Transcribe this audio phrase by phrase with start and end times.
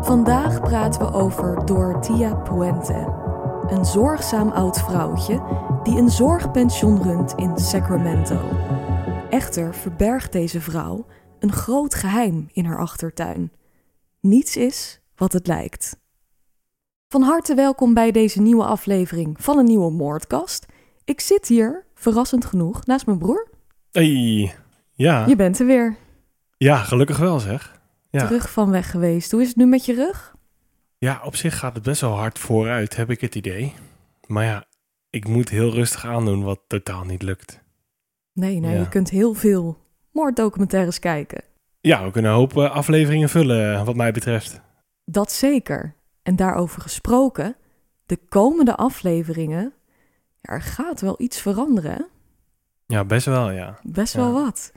[0.00, 3.24] Vandaag praten we over Dorothea Puente.
[3.68, 5.42] Een zorgzaam oud vrouwtje
[5.82, 8.40] die een zorgpension runt in Sacramento.
[9.30, 11.06] Echter verbergt deze vrouw
[11.38, 13.52] een groot geheim in haar achtertuin.
[14.20, 15.98] Niets is wat het lijkt.
[17.08, 20.66] Van harte welkom bij deze nieuwe aflevering van een nieuwe moordkast.
[21.04, 23.48] Ik zit hier, verrassend genoeg, naast mijn broer.
[23.90, 24.54] Hey,
[24.92, 25.26] ja.
[25.26, 25.96] Je bent er weer.
[26.56, 27.75] Ja, gelukkig wel zeg.
[28.16, 28.26] Ja.
[28.26, 29.30] Terug van weg geweest.
[29.30, 30.34] Hoe is het nu met je rug?
[30.98, 33.74] Ja, op zich gaat het best wel hard vooruit, heb ik het idee.
[34.26, 34.64] Maar ja,
[35.10, 37.60] ik moet heel rustig aandoen wat totaal niet lukt.
[38.32, 38.70] Nee, Ja.
[38.70, 39.78] je kunt heel veel
[40.12, 41.42] moorddocumentaires kijken.
[41.80, 44.60] Ja, we kunnen een hoop eh, afleveringen vullen, wat mij betreft.
[45.04, 45.94] Dat zeker.
[46.22, 47.56] En daarover gesproken,
[48.06, 49.72] de komende afleveringen,
[50.40, 52.06] ja, er gaat wel iets veranderen.
[52.86, 53.78] Ja, best wel, ja.
[53.82, 54.20] Best Ja.
[54.20, 54.72] wel wat.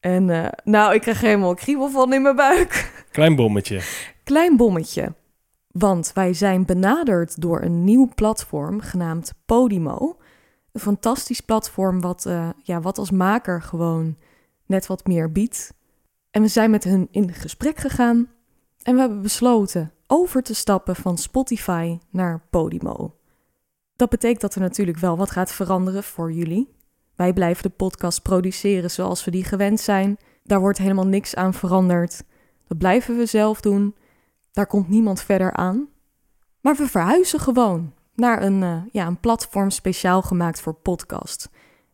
[0.00, 2.92] En eh, nou, ik krijg helemaal kriebel van in mijn buik.
[3.10, 3.80] Klein bommetje.
[4.24, 5.14] Klein bommetje.
[5.70, 10.16] Want wij zijn benaderd door een nieuw platform genaamd Podimo.
[10.72, 14.16] Een fantastisch platform wat, eh, ja, wat als maker gewoon
[14.66, 15.74] net wat meer biedt.
[16.30, 18.28] En we zijn met hun in gesprek gegaan.
[18.82, 23.14] En we hebben besloten over te stappen van Spotify naar Podimo.
[23.96, 26.68] Dat betekent dat er natuurlijk wel wat gaat veranderen voor jullie.
[27.20, 30.18] Wij blijven de podcast produceren zoals we die gewend zijn.
[30.42, 32.22] Daar wordt helemaal niks aan veranderd.
[32.68, 33.94] Dat blijven we zelf doen.
[34.52, 35.88] Daar komt niemand verder aan.
[36.60, 41.50] Maar we verhuizen gewoon naar een, eh, ja, een platform speciaal gemaakt voor podcast.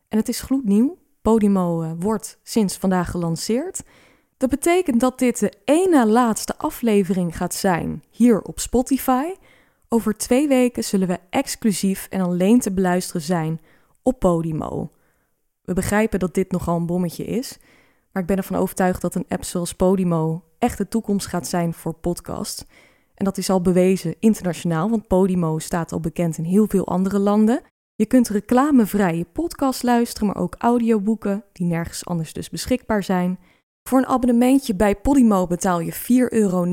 [0.09, 0.99] En het is gloednieuw.
[1.23, 3.83] Podimo eh, wordt sinds vandaag gelanceerd.
[4.37, 9.27] Dat betekent dat dit de ene laatste aflevering gaat zijn hier op Spotify.
[9.89, 13.61] Over twee weken zullen we exclusief en alleen te beluisteren zijn
[14.03, 14.91] op Podimo.
[15.67, 17.59] We begrijpen dat dit nogal een bommetje is,
[18.13, 21.75] maar ik ben ervan overtuigd dat een app zoals Podimo echt de toekomst gaat zijn
[21.75, 22.67] voor podcast.
[23.15, 27.19] En dat is al bewezen internationaal, want Podimo staat al bekend in heel veel andere
[27.19, 27.61] landen.
[27.95, 33.39] Je kunt reclamevrije podcast luisteren, maar ook audioboeken die nergens anders dus beschikbaar zijn.
[33.89, 35.99] Voor een abonnementje bij Podimo betaal je 4,99
[36.29, 36.65] euro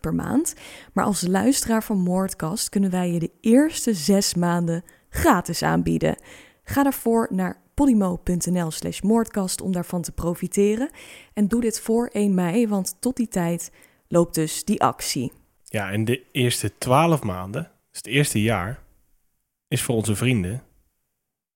[0.00, 0.54] per maand.
[0.92, 6.16] Maar als luisteraar van Moordkast kunnen wij je de eerste zes maanden gratis aanbieden.
[6.62, 10.90] Ga daarvoor naar podimo.nl slash moordkast om daarvan te profiteren.
[11.32, 13.72] En doe dit voor 1 mei, want tot die tijd
[14.08, 15.32] loopt dus die actie.
[15.64, 18.82] Ja, en de eerste twaalf maanden, dus het eerste jaar,
[19.68, 20.62] is voor onze vrienden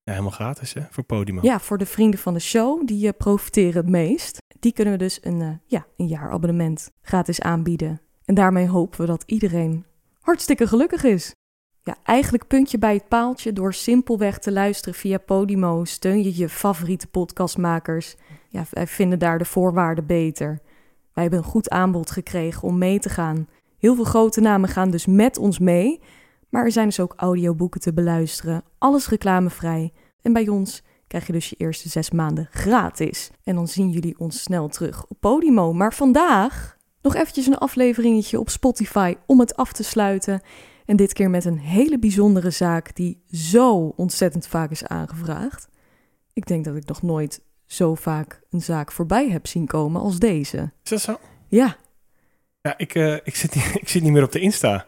[0.03, 1.41] ja, helemaal gratis hè, voor Podimo.
[1.43, 4.39] Ja, voor de vrienden van de show, die eh, profiteren het meest.
[4.59, 8.01] Die kunnen we dus een, eh, ja, een jaarabonnement gratis aanbieden.
[8.25, 9.87] En daarmee hopen we dat iedereen
[10.21, 11.35] hartstikke gelukkig is.
[11.83, 15.85] Ja, eigenlijk punt je bij het paaltje door simpelweg te luisteren via Podimo.
[15.85, 18.17] Steun je je favoriete podcastmakers.
[18.49, 20.61] Ja, wij vinden daar de voorwaarden beter.
[21.13, 23.49] Wij hebben een goed aanbod gekregen om mee te gaan.
[23.79, 26.01] Heel veel grote namen gaan dus met ons mee.
[26.49, 28.63] Maar er zijn dus ook audioboeken te beluisteren.
[28.79, 29.93] Alles reclamevrij.
[30.23, 33.31] En bij ons krijg je dus je eerste zes maanden gratis.
[33.45, 35.73] En dan zien jullie ons snel terug op Podimo.
[35.73, 40.41] Maar vandaag nog eventjes een afleveringetje op Spotify om het af te sluiten.
[40.91, 45.69] En dit keer met een hele bijzondere zaak die zo ontzettend vaak is aangevraagd.
[46.33, 50.19] Ik denk dat ik nog nooit zo vaak een zaak voorbij heb zien komen als
[50.19, 50.73] deze.
[50.83, 51.19] Is dat zo?
[51.49, 51.77] Ja,
[52.63, 54.87] Ja, ik, eh, ik, zit, niet, ik zit niet meer op de Insta.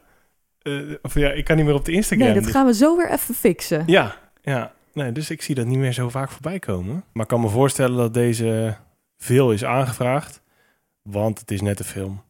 [0.63, 2.27] Eh, of ja, ik kan niet meer op de Instagram.
[2.27, 3.83] nee, dat dus- gaan we zo weer even fixen.
[3.87, 4.75] Ja, ja.
[4.93, 7.05] Nee, dus ik zie dat niet meer zo vaak voorbij komen.
[7.13, 8.77] Maar ik kan me voorstellen dat deze
[9.17, 10.43] veel is aangevraagd,
[11.03, 12.23] want het is net een film.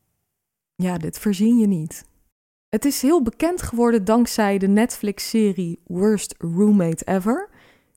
[0.74, 2.10] Ja, dit voorzien je niet.
[2.72, 7.48] Het is heel bekend geworden dankzij de Netflix-serie Worst Roommate Ever.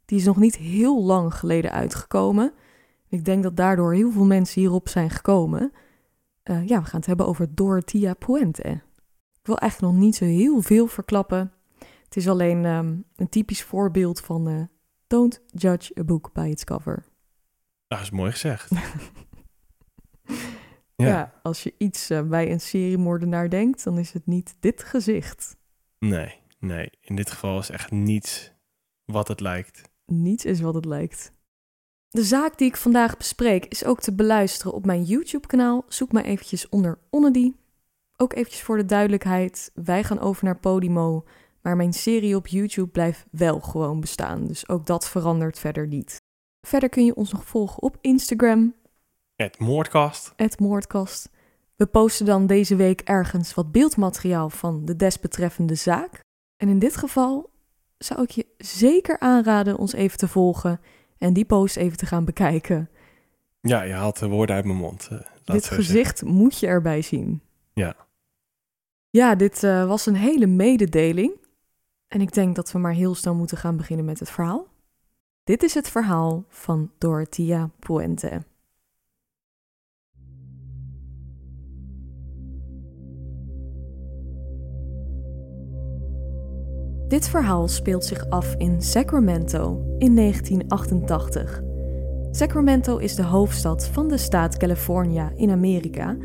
[0.05, 2.53] Die is nog niet heel lang geleden uitgekomen.
[3.07, 5.71] Ik denk dat daardoor heel veel mensen hierop zijn gekomen.
[6.43, 8.81] Eh, ja, we gaan het hebben over Dorothea Puente.
[9.39, 11.53] Ik wil eigenlijk nog niet zo heel veel verklappen.
[12.03, 14.61] Het is alleen ehm, een typisch voorbeeld van eh,
[15.07, 17.05] don't judge a book by its cover.
[17.87, 18.71] Dat is mooi gezegd.
[20.95, 21.33] Ja, ja.
[21.43, 25.57] als je iets eh, bij een seriemoordenaar denkt, dan is het niet dit gezicht.
[25.99, 26.89] Nee, nee.
[27.01, 28.51] In dit geval is echt niets
[29.05, 29.81] wat het lijkt.
[30.05, 31.31] Niets is wat het lijkt.
[32.09, 35.85] De zaak die ik vandaag bespreek is ook te beluisteren op mijn YouTube-kanaal.
[35.87, 37.53] Zoek maar eventjes onder Onnedy.
[38.17, 41.25] Ook eventjes voor de duidelijkheid, wij gaan over naar Podimo,
[41.61, 44.47] maar mijn serie op YouTube blijft wel gewoon bestaan.
[44.47, 46.21] Dus ook dat verandert verder niet.
[46.67, 48.75] Verder kun je ons nog volgen op Instagram,
[49.35, 50.33] Het moordkast.
[50.57, 51.29] Moordkast.
[51.75, 56.19] We posten dan deze week ergens wat beeldmateriaal van de desbetreffende zaak.
[56.57, 57.49] En in dit geval
[57.97, 60.79] zou ik je zeker aanraden ons even te volgen
[61.17, 62.89] en die post even te gaan bekijken.
[63.61, 65.07] Ja, je haalt de woorden uit mijn mond.
[65.11, 67.41] eh, het dit gezicht moet je erbij zien.
[67.73, 67.95] Ja.
[69.09, 71.33] Ja, dit eh, was een hele mededeling.
[72.07, 74.67] En ik denk dat we maar heel snel moeten gaan beginnen met het verhaal.
[75.43, 78.41] Dit is het verhaal van Dorothea Puente.
[87.07, 91.61] Dit verhaal speelt zich af in Sacramento in 1988.
[92.31, 96.17] Sacramento is de hoofdstad van de staat California in Amerika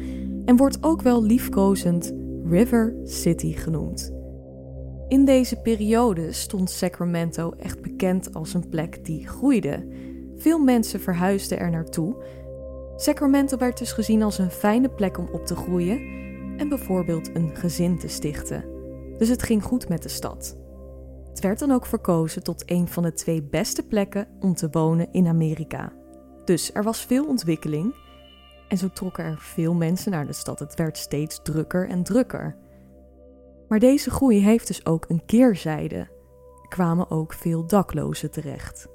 [0.45, 2.13] en wordt ook wel liefkozend
[2.45, 4.13] River City genoemd.
[5.09, 9.87] In deze periode stond Sacramento echt bekend als een plek die groeide.
[10.37, 12.25] Veel mensen verhuisden er naartoe.
[12.97, 16.01] Sacramento werd dus gezien als een fijne plek om op te groeien
[16.57, 18.65] en bijvoorbeeld een gezin te stichten.
[19.19, 20.59] Dus het ging goed met de stad.
[21.31, 25.13] Het werd dan ook verkozen tot een van de twee beste plekken om te wonen
[25.13, 25.93] in Amerika.
[26.45, 27.95] Dus er was veel ontwikkeling
[28.69, 30.59] en zo trokken er veel mensen naar de stad.
[30.59, 32.57] Het werd steeds drukker en drukker.
[33.69, 35.97] Maar deze groei heeft dus ook een keerzijde.
[35.97, 38.89] Er kwamen ook veel daklozen terecht.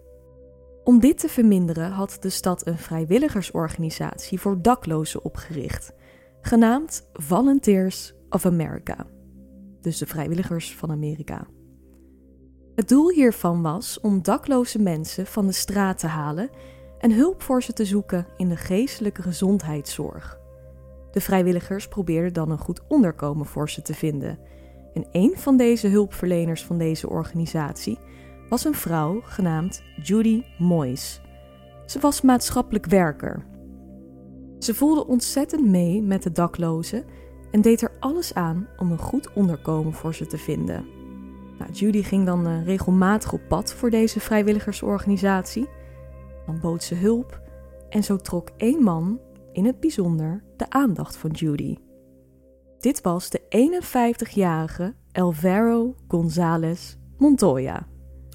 [0.83, 5.93] Om dit te verminderen had de stad een vrijwilligersorganisatie voor daklozen opgericht,
[6.41, 9.07] genaamd Volunteers of America.
[9.81, 11.47] Dus de vrijwilligers van Amerika.
[12.75, 16.49] Het doel hiervan was om dakloze mensen van de straat te halen
[16.97, 20.39] en hulp voor ze te zoeken in de geestelijke gezondheidszorg.
[21.11, 24.39] De vrijwilligers probeerden dan een goed onderkomen voor ze te vinden.
[24.93, 27.99] En een van deze hulpverleners van deze organisatie
[28.49, 31.21] was een vrouw genaamd Judy Moyes.
[31.85, 33.45] Ze was maatschappelijk werker.
[34.59, 37.05] Ze voelde ontzettend mee met de daklozen
[37.51, 40.94] en deed er alles aan om een goed onderkomen voor ze te vinden.
[41.59, 45.67] Nou, Judy ging dan uh, regelmatig op pad voor deze vrijwilligersorganisatie.
[46.45, 47.41] Dan bood ze hulp
[47.89, 49.19] en zo trok één man
[49.51, 51.75] in het bijzonder de aandacht van Judy.
[52.79, 53.41] Dit was de
[53.83, 57.87] 51-jarige Alvaro González Montoya.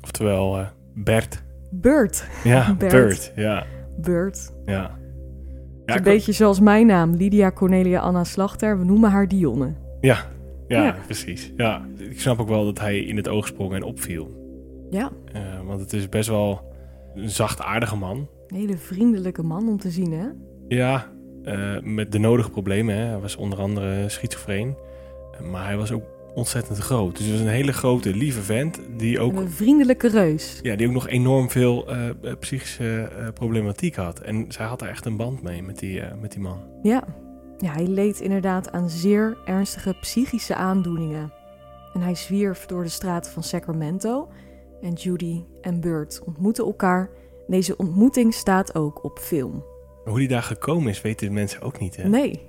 [0.03, 1.43] Oftewel eh, Bert.
[1.71, 2.27] Bert.
[2.45, 2.93] Ja, Bert.
[2.93, 3.33] Bert.
[3.37, 3.67] Ja,
[4.01, 4.53] Bert.
[4.67, 4.99] ja.
[5.87, 8.79] Ja, een beetje zoals mijn naam, Lydia Cornelia Anna Slachter.
[8.79, 9.75] We noemen haar Dionne.
[10.01, 10.25] ja,
[10.77, 10.97] ja, Ja.
[11.05, 11.53] precies.
[11.57, 14.39] Ja, ik snap ook wel dat hij in het oog sprong en opviel.
[14.91, 16.73] Ja, Eh, want het is best wel
[17.15, 18.29] een zachtaardige man.
[18.49, 20.27] een hele vriendelijke man om te zien, hè?
[20.69, 21.07] Ja,
[21.45, 22.95] eh, met de nodige problemen.
[22.97, 23.05] Hè.
[23.05, 24.75] Hij was onder andere schizofreen.
[25.51, 26.03] Maar hij was ook
[26.35, 27.17] ontzettend groot.
[27.17, 28.81] Dus het was een hele grote, lieve vent.
[28.97, 30.59] Die ook, En een vriendelijke reus.
[30.63, 31.99] ja, die ook nog enorm veel eh,
[32.41, 34.21] psychische problematiek had.
[34.21, 36.59] En zij had daar echt een band mee met die, met die man.
[36.83, 37.05] Ja.
[37.61, 41.33] Ja, hij leed inderdaad aan zeer ernstige psychische aandoeningen.
[41.93, 44.29] En hij zwierf door de straten van Sacramento.
[44.81, 47.11] En Judy en Bert ontmoeten elkaar.
[47.47, 49.65] Deze ontmoeting staat ook op film.
[50.05, 51.97] Hoe die daar gekomen is, weten de mensen ook niet.
[51.97, 52.09] Hè?
[52.09, 52.49] Nee,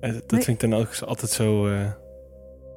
[0.00, 0.42] Eh, dat Nee.
[0.42, 1.66] vind ik dan ook altijd zo...
[1.66, 1.90] eh,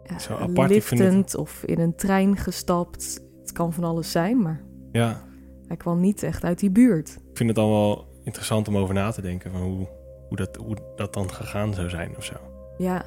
[0.04, 3.22] ja, Zo apart, ik vind het- liftend of in een trein gestapt.
[3.42, 5.24] Het kan van alles zijn, maar ja,
[5.68, 7.10] hij kwam niet echt uit die buurt.
[7.10, 9.52] ik vind het dan wel interessant om over na te denken.
[9.52, 9.88] Van hoe,
[10.28, 12.36] hoe, dat, hoe dat dan gegaan zou zijn of zo.
[12.78, 13.06] Ja,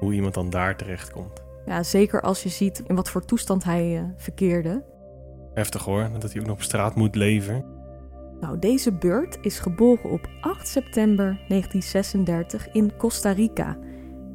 [0.00, 1.42] Hoe iemand dan daar terecht komt.
[1.66, 4.84] ja zeker als je ziet in wat voor toestand hij eh, verkeerde.
[5.54, 7.64] Heftig hoor, dat hij ook nog op straat moet leven.
[8.40, 13.78] Nou, deze Burt is geboren op 8 september 1936 in Costa Rica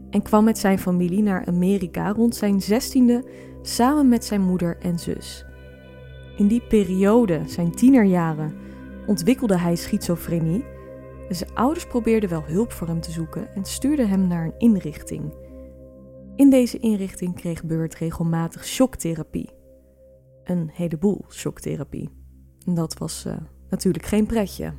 [0.09, 3.27] en kwam met zijn familie naar Amerika rond zijn 16e
[3.61, 5.45] samen met zijn moeder en zus.
[6.37, 8.53] In die periode, zijn tienerjaren,
[9.05, 10.65] ontwikkelde hij schizofrenie.
[11.29, 15.33] Zijn ouders probeerden wel hulp voor hem te zoeken en stuurden hem naar een inrichting.
[16.35, 19.49] In deze inrichting kreeg Burt regelmatig shocktherapie.
[20.43, 22.09] Een heleboel shocktherapie.
[22.65, 23.37] Dat was eh,
[23.69, 24.73] natuurlijk geen pretje.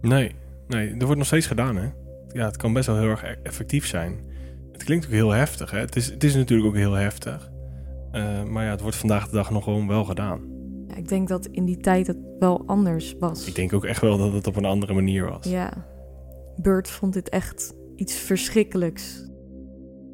[0.00, 0.34] Nee,
[0.68, 1.90] nee, er wordt nog steeds gedaan hè.
[2.28, 4.20] Ja, het kan best wel heel erg e- effectief zijn.
[4.72, 5.78] Het klinkt ook heel heftig, hè?
[5.78, 7.50] Het is, het is natuurlijk ook heel heftig.
[8.12, 10.51] Eh, maar ja, het wordt vandaag de dag nog gewoon wel gedaan.
[10.92, 13.46] Ja, ik denk dat in die tijd het wel anders was.
[13.46, 15.46] Ik denk ook echt wel dat het op een andere manier was.
[15.46, 15.86] Ja,
[16.56, 19.30] Bert vond dit echt iets verschrikkelijks.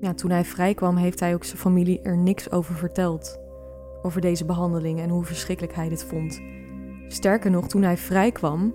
[0.00, 3.38] Ja, toen hij vrijkwam heeft hij ook zijn familie er niks over verteld.
[4.02, 6.40] Over deze behandeling en hoe verschrikkelijk hij dit vond.
[7.08, 8.74] Sterker nog, toen hij vrijkwam,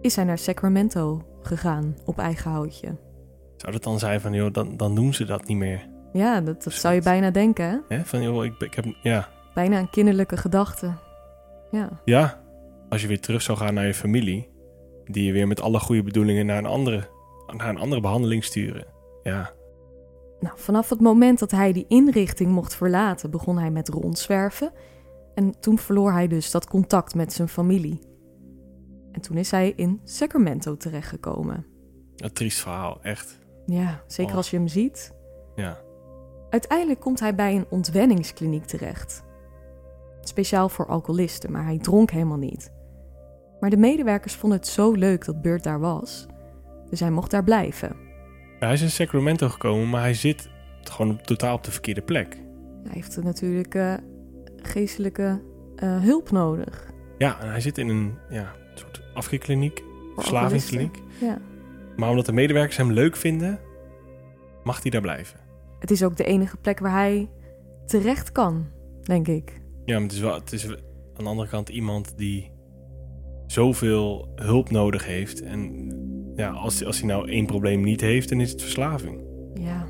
[0.00, 2.96] is hij naar Sacramento gegaan op eigen houtje.
[3.56, 5.88] Zou dat dan zijn van, joh, dan, dan doen ze dat niet meer?
[6.12, 7.84] Ja, dat, dat zou je bijna denken.
[7.88, 7.96] Hè?
[7.96, 8.04] Hè?
[8.04, 9.28] Van, joh, ik, ik heb, ja.
[9.58, 10.92] Bijna een kinderlijke gedachte.
[11.70, 11.88] Ja.
[12.04, 12.40] Ja,
[12.88, 14.48] als je weer terug zou gaan naar je familie,
[15.04, 17.08] die je weer met alle goede bedoelingen naar een andere,
[17.56, 18.86] naar een andere behandeling sturen.
[19.22, 19.50] Ja,
[20.40, 24.72] Nou, vanaf het moment dat hij die inrichting mocht verlaten, begon hij met rondzwerven.
[25.34, 28.00] En toen verloor hij dus dat contact met zijn familie.
[29.12, 31.66] En toen is hij in Sacramento terechtgekomen.
[32.16, 33.38] een triest verhaal, echt.
[33.66, 34.36] Ja, zeker Oh.
[34.36, 35.14] als je hem ziet.
[35.54, 35.78] Ja,
[36.50, 39.26] Uiteindelijk komt hij bij een ontwenningskliniek terecht.
[40.28, 42.72] Speciaal voor alcoholisten, maar hij dronk helemaal niet.
[43.60, 46.26] Maar de medewerkers vonden het zo leuk dat Bert daar was.
[46.90, 47.96] Dus hij mocht daar blijven.
[48.58, 50.48] hij is in Sacramento gekomen, maar hij zit
[50.82, 52.34] gewoon op- totaal op de verkeerde plek.
[52.82, 53.94] Hij heeft natuurlijk eh,
[54.56, 55.42] geestelijke
[55.76, 56.90] eh, hulp nodig.
[57.18, 59.82] Ja, en hij zit in een ja, soort afkeerkliniek,
[60.14, 61.02] verslavingskliniek.
[61.20, 61.38] Ja.
[61.96, 63.58] Maar omdat de medewerkers hem leuk vinden,
[64.64, 65.40] mag hij daar blijven.
[65.78, 67.30] Het is ook de enige plek waar hij
[67.86, 68.66] terecht kan,
[69.02, 69.60] denk ik.
[69.88, 72.50] Ja, maar het is, wel, het is aan de andere kant iemand die
[73.46, 75.42] zoveel hulp nodig heeft.
[75.42, 75.92] En
[76.34, 79.20] ja, als, als hij nou één probleem niet heeft, dan is het verslaving.
[79.54, 79.86] Ja,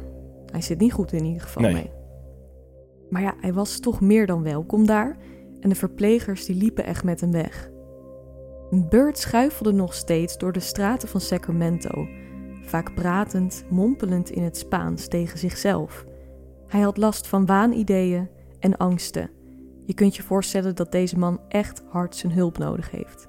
[0.47, 1.73] hij zit niet goed in ieder geval Nee.
[1.73, 1.90] mee.
[3.11, 5.17] Maar ja, hij was toch meer dan welkom daar.
[5.61, 7.71] En de verplegers die liepen echt met hem weg.
[8.88, 12.07] Bert schuifelde nog steeds door de straten van Sacramento.
[12.62, 16.05] Vaak pratend, mompelend in het Spaans tegen zichzelf.
[16.67, 18.28] Hij had last van waanideeën
[18.61, 19.31] en angsten.
[19.88, 23.28] Je kunt je voorstellen dat deze man echt hard zijn hulp nodig heeft.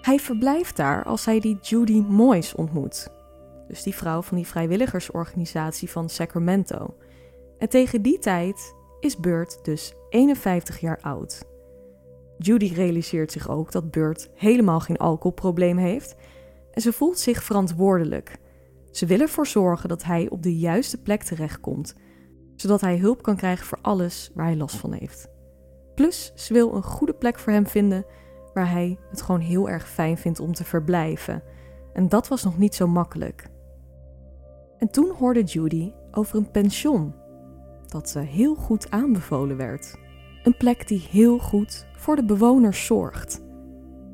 [0.00, 3.08] Hij verblijft daar als hij die Judy Moyes ontmoet.
[3.68, 6.94] Dus die vrouw van die vrijwilligersorganisatie van Sacramento.
[7.58, 11.44] En tegen die tijd is Bert dus 51 jaar oud.
[12.38, 16.16] Judy realiseert zich ook dat Bert helemaal geen alcoholprobleem heeft
[16.72, 18.38] en ze voelt zich verantwoordelijk.
[18.90, 21.94] Ze wil ervoor zorgen dat hij op de juiste plek terechtkomt,
[22.56, 25.32] zodat hij hulp kan krijgen voor alles waar hij last van heeft.
[25.94, 28.04] Plus, ze wil een goede plek voor hem vinden
[28.54, 31.42] waar hij het gewoon heel erg fijn vindt om te verblijven.
[31.92, 33.46] En dat was nog niet zo makkelijk.
[34.78, 37.14] En toen hoorde Judy over een pension
[37.86, 39.98] dat ze heel goed aanbevolen werd.
[40.42, 43.42] Een plek die heel goed voor de bewoners zorgt.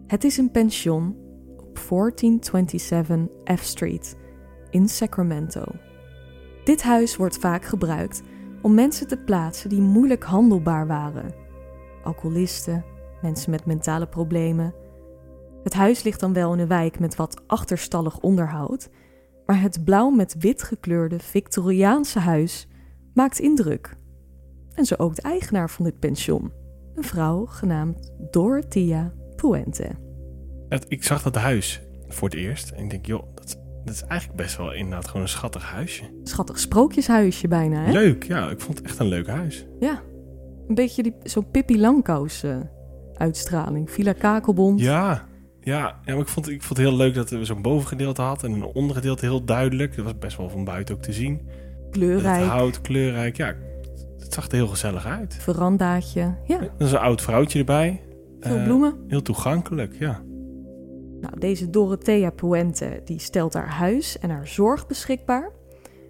[0.06, 1.16] Het is een pension
[1.56, 4.16] op 1427 F Street
[4.70, 5.64] in Sacramento.
[6.64, 8.22] Dit huis wordt vaak gebruikt
[8.62, 11.39] om mensen te plaatsen die moeilijk handelbaar waren.
[12.02, 12.84] Alcoholisten,
[13.22, 14.74] mensen met mentale problemen.
[15.62, 18.88] Het huis ligt dan wel in een wijk met wat achterstallig onderhoud,
[19.46, 22.68] maar het blauw met wit gekleurde Victoriaanse huis
[23.14, 23.96] maakt indruk.
[24.74, 26.52] En zo ook de eigenaar van dit pension,
[26.94, 29.90] een vrouw genaamd Dorothea Puente.
[30.88, 34.42] Ik zag dat huis voor het eerst en ik denk, joh, dat, dat is eigenlijk
[34.42, 36.04] best wel inderdaad gewoon een schattig huisje.
[36.22, 37.92] Schattig sprookjeshuisje bijna, hè?
[37.92, 39.66] Leuk, ja, ik vond het echt een leuk huis.
[39.80, 40.02] Ja,
[40.70, 42.56] een beetje die, zo'n Pippi Langkous eh,
[43.14, 43.90] uitstraling.
[43.90, 44.80] Villa Kakelbond.
[44.80, 45.24] Ja,
[45.60, 48.44] ja, ja maar ik vond, ik vond het heel leuk dat we zo'n bovengedeelte had
[48.44, 49.96] en een ondergedeelte heel duidelijk.
[49.96, 51.40] Dat was best wel van buiten ook te zien.
[51.90, 53.54] kleurrijk, Het hout, kleurrijk, ja,
[54.18, 55.34] het zag er heel gezellig uit.
[55.40, 56.34] verandaatje.
[56.46, 58.02] Ja, Er is een oud vrouwtje erbij.
[58.40, 58.94] veel Eh, bloemen.
[59.08, 60.22] Heel toegankelijk, ja.
[61.20, 65.50] Nou, deze Dorothea Puente die stelt haar huis en haar zorg beschikbaar.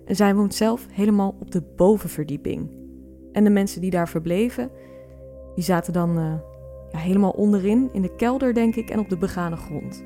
[0.07, 2.79] En zij woont zelf helemaal op de bovenverdieping.
[3.32, 4.70] En de mensen die daar verbleven,
[5.54, 6.34] die zaten dan eh,
[6.92, 10.04] ja, helemaal onderin, in de kelder denk ik, en op de begane grond.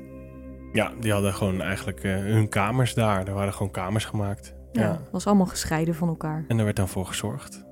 [0.71, 3.27] Ja, die hadden gewoon eigenlijk eh, hun kamers daar.
[3.27, 4.55] Er waren gewoon kamers gemaakt.
[4.71, 4.99] Ja, Ja.
[5.11, 6.45] was allemaal gescheiden van elkaar.
[6.47, 7.65] En daar werd dan voor gezorgd.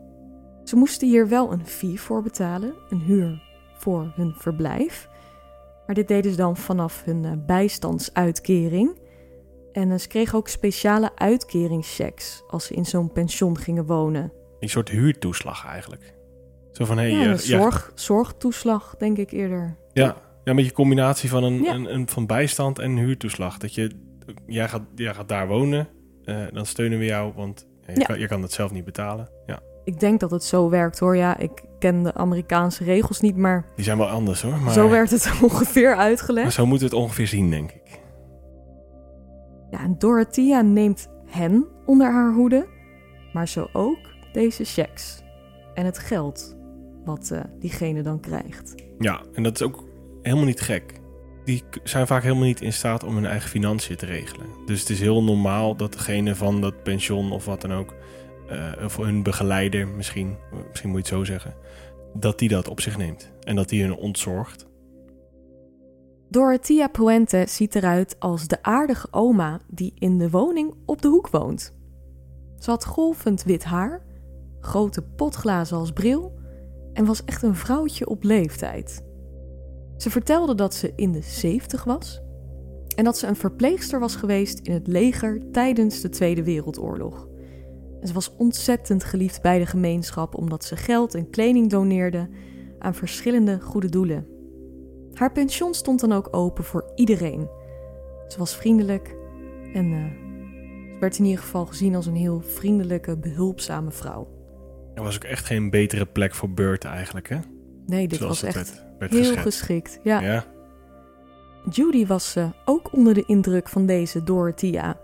[0.63, 3.41] Ze moesten hier wel een fee voor betalen, een huur
[3.77, 5.09] voor hun verblijf.
[5.85, 9.01] Maar dit deden ze dan vanaf hun eh, bijstandsuitkering.
[9.71, 14.31] En ze kregen ook speciale uitkeringschecks als ze in zo'n pension gingen wonen.
[14.63, 16.13] Een soort huurtoeslag eigenlijk.
[16.71, 19.77] Zo van, hé, ja, hey, een zorg, zorgtoeslag denk ik eerder.
[19.93, 21.73] ja, ja, met je combinatie van, een, Ja.
[21.73, 23.57] een, een, van bijstand en huurtoeslag.
[23.57, 23.91] Dat je,
[24.47, 25.87] jij gaat, jij gaat daar wonen,
[26.23, 28.05] eh, dan steunen we jou, want ja, je.
[28.05, 29.29] Kan, je kan het zelf niet betalen.
[29.45, 31.15] Ja, Ik denk dat het zo werkt hoor.
[31.17, 34.57] Ja, ik ken de Amerikaanse regels niet, maar, die zijn wel anders hoor.
[34.57, 36.53] Maar, zo werd het ongeveer maar uitgelegd.
[36.53, 37.99] zo moet het ongeveer zien, denk ik.
[39.69, 42.67] Ja, en Dorothea neemt hen onder haar hoede.
[43.33, 45.21] Maar zo ook deze checks
[45.73, 46.57] en het geld
[47.05, 48.75] wat eh, diegene dan krijgt.
[48.99, 49.83] Ja, en dat is ook
[50.21, 51.01] helemaal niet gek.
[51.45, 54.45] Die zijn vaak helemaal niet in staat om hun eigen financiën te regelen.
[54.65, 57.93] Dus het is heel normaal dat degene van dat pension of wat dan ook,
[58.47, 60.35] eh, of hun begeleider misschien,
[60.69, 61.55] misschien moet je het zo zeggen,
[62.13, 63.31] dat die dat op zich neemt.
[63.41, 64.71] En dat die hun ontzorgt.
[66.29, 71.29] Dorothea Puente ziet eruit als de aardige oma die in de woning op de hoek
[71.29, 71.73] woont.
[72.59, 74.01] Ze had golvend wit haar,
[74.63, 76.33] grote potglazen als bril
[76.93, 79.03] en was echt een vrouwtje op leeftijd.
[79.97, 82.21] Ze vertelde dat ze in de 70 was
[82.95, 87.27] en dat ze een verpleegster was geweest in het leger tijdens de Tweede Wereldoorlog.
[88.01, 92.29] En ze was ontzettend geliefd bij de gemeenschap omdat ze geld en kleding doneerde
[92.79, 94.27] aan verschillende goede doelen.
[95.13, 97.49] Haar pension stond dan ook open voor iedereen.
[98.27, 99.15] Ze was vriendelijk
[99.73, 99.91] en
[100.93, 104.27] ze werd in ieder geval gezien als een heel vriendelijke, behulpzame vrouw.
[104.93, 107.37] Er was ook echt geen betere plek voor Burt eigenlijk, hè?
[107.85, 109.99] Nee, dit Zoals was echt werd, werd heel geschikt.
[110.03, 110.21] Ja.
[110.21, 110.45] Ja.
[111.69, 114.99] Judy was eh, ook onder de indruk van deze Dorothea.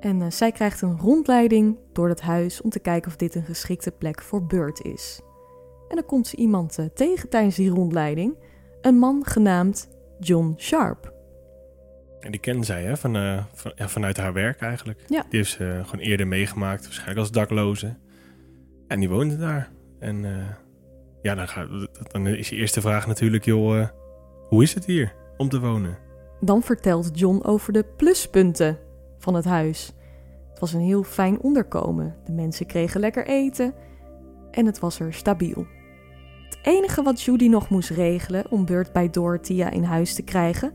[0.00, 3.44] En eh, zij krijgt een rondleiding door het huis om te kijken of dit een
[3.44, 5.20] geschikte plek voor Burt is.
[5.88, 8.34] En dan komt ze iemand eh, tegen tijdens die rondleiding.
[8.80, 9.88] Een man genaamd
[10.20, 11.14] John Sharp.
[12.20, 12.96] En die kende zij, hè?
[12.96, 15.00] Van, van, ja, vanuit haar werk eigenlijk.
[15.06, 15.20] Ja.
[15.28, 17.96] Die heeft ze gewoon eerder meegemaakt, waarschijnlijk als dakloze.
[18.88, 19.70] En die woonde daar.
[19.98, 20.46] En eh,
[21.22, 23.88] ja, dan, dan is je eerste vraag natuurlijk, joh, eh,
[24.48, 25.98] hoe is het hier om te wonen?
[26.40, 28.78] Dan vertelt John over de pluspunten
[29.18, 29.92] van het huis.
[30.50, 32.16] Het was een heel fijn onderkomen.
[32.24, 33.74] De mensen kregen lekker eten
[34.50, 35.66] en het was er stabiel.
[36.44, 40.72] Het enige wat Judy nog moest regelen om Burt bij Dorothea in huis te krijgen,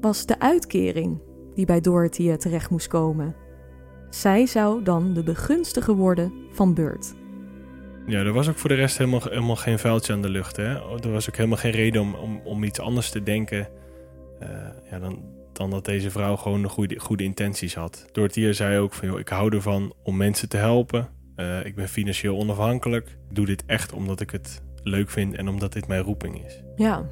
[0.00, 1.22] was de uitkering
[1.54, 3.34] die bij Dorothea terecht moest komen.
[4.10, 7.14] Zij zou dan de begunstige worden van Burt.
[8.06, 10.56] Ja, er was ook voor de rest helemaal, helemaal geen vuiltje aan de lucht.
[10.56, 10.74] Hè?
[11.02, 13.68] Er was ook helemaal geen reden om, om, om iets anders te denken
[14.38, 14.48] eh,
[14.90, 18.06] ja, dan, dan dat deze vrouw gewoon de goede, goede intenties had.
[18.12, 21.08] Dorothea zei ook van, joh, ik hou ervan om mensen te helpen.
[21.36, 23.06] Eh, ik ben financieel onafhankelijk.
[23.28, 26.62] Ik doe dit echt omdat ik het leuk vind en omdat dit mijn roeping is.
[26.76, 27.08] Ja,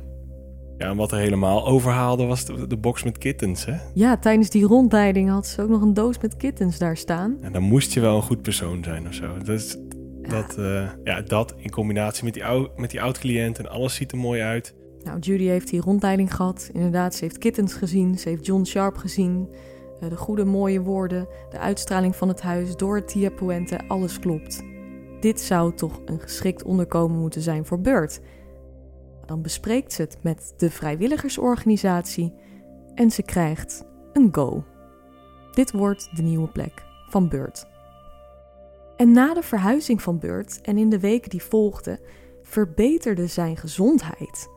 [0.78, 3.76] Ja, en wat er helemaal overhaalde was de, de box met kittens, hè?
[3.94, 7.36] ja tijdens die rondleiding had ze ook nog een doos met kittens daar staan.
[7.40, 9.38] En dan moest je wel een goed persoon zijn of zo.
[9.38, 9.76] Dat, is,
[10.28, 14.12] dat, eh, ja, dat in combinatie met die, ou, met die oud-cliënt en alles ziet
[14.12, 14.74] er mooi uit.
[15.04, 16.70] Nou, Judy heeft die rondleiding gehad.
[16.72, 18.18] Inderdaad, ze heeft kittens gezien.
[18.18, 19.48] Ze heeft John Sharp gezien.
[20.00, 21.28] Eh, de goede, mooie woorden.
[21.50, 22.76] De uitstraling van het huis.
[22.76, 23.80] Dorothea Puente.
[23.88, 24.62] Alles klopt.
[25.20, 28.20] Dit zou toch een geschikt onderkomen moeten zijn voor Burt.
[29.26, 32.34] Dan bespreekt ze het met de vrijwilligersorganisatie.
[32.94, 34.64] En ze krijgt een go.
[35.52, 37.66] Dit wordt de nieuwe plek van Burt.
[39.02, 42.00] En na de verhuizing van Burt en in de weken die volgden,
[42.42, 44.48] verbeterde zijn gezondheid.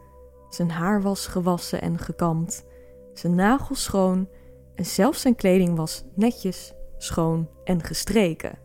[0.49, 2.65] Zijn haar was gewassen en gekamd,
[3.13, 4.29] zijn nagels schoon
[4.75, 8.57] en zelfs zijn kleding was netjes, schoon en gestreken.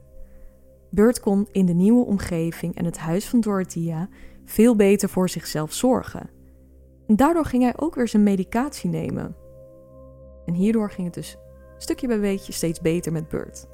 [0.90, 4.08] Burt kon in de nieuwe omgeving en het huis van Dorothea
[4.44, 6.30] veel beter voor zichzelf zorgen.
[7.06, 9.36] En daardoor ging hij ook weer zijn medicatie nemen.
[10.46, 11.36] En hierdoor ging het dus
[11.78, 13.68] stukje bij beetje steeds beter met Burt.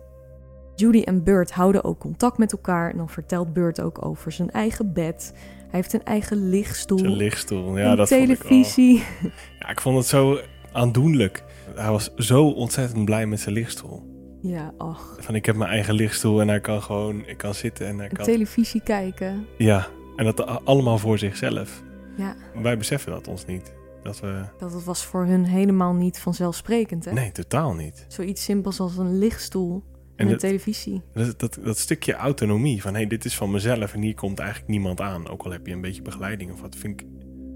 [0.77, 4.51] Judy en Burt houden ook contact met elkaar en dan vertelt Burt ook over zijn
[4.51, 5.33] eigen bed.
[5.35, 7.79] Hij heeft een eigen lichtstoel, Zijn lichtstoel.
[7.79, 8.97] Ja, een dat vond ik, televisie.
[8.99, 9.23] oh.
[9.61, 10.39] ja, ik vond het zo
[10.73, 11.45] aandoenlijk.
[11.75, 14.15] Hij was zo ontzettend blij met zijn lichtstoel.
[14.43, 15.17] Ja, ach.
[15.21, 18.09] Van ik heb mijn eigen lichtstoel en hij kan gewoon, ik kan zitten en hij
[18.11, 18.25] Een kan...
[18.25, 19.47] televisie kijken.
[19.59, 19.87] Ja,
[20.17, 21.83] en dat allemaal voor zichzelf.
[22.17, 23.73] Ja, Wij beseffen dat ons niet.
[24.03, 24.45] Dat we...
[24.59, 27.13] dat het was voor hun helemaal niet vanzelfsprekend, hè?
[27.13, 28.05] Nee, totaal niet.
[28.09, 29.83] Zoiets simpels als een lichtstoel
[30.17, 31.03] en, dat- televisie.
[31.13, 34.71] Dat, dat, dat stukje autonomie van hey, dit is van mezelf en hier komt eigenlijk
[34.71, 35.29] niemand aan.
[35.29, 37.07] Ook al heb je een beetje begeleiding of wat, vind ik...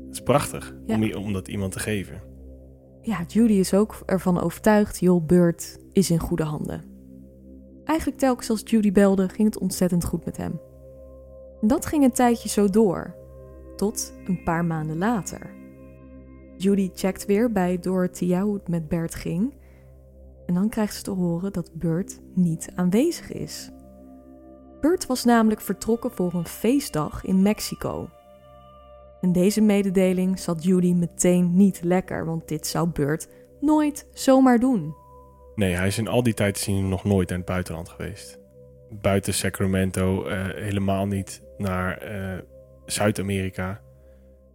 [0.06, 0.94] Het is prachtig Ja.
[0.94, 2.22] om, om dat iemand te geven.
[3.02, 6.82] Ja, Judy is ook ervan overtuigd, joh, Burt is in goede handen.
[7.84, 10.60] Eigenlijk telkens als Judy belde, ging het ontzettend goed met hem.
[11.60, 13.14] Dat ging een tijdje zo door,
[13.76, 15.50] tot een paar maanden later.
[16.56, 19.54] Judy checkt weer bij Dorothea hoe het met Bert ging.
[20.50, 23.70] En dan krijgt ze te horen dat Bert niet aanwezig is.
[24.80, 28.08] Bert was namelijk vertrokken voor een feestdag in Mexico.
[29.20, 33.28] En deze mededeling zat Judy meteen niet lekker, want dit zou Bert
[33.60, 34.94] nooit zomaar doen.
[35.54, 38.38] Nee, hij is in al die tijd hij nog nooit in het buitenland geweest.
[39.00, 42.38] Buiten Sacramento, eh, helemaal niet naar eh,
[42.86, 43.80] Zuid-Amerika.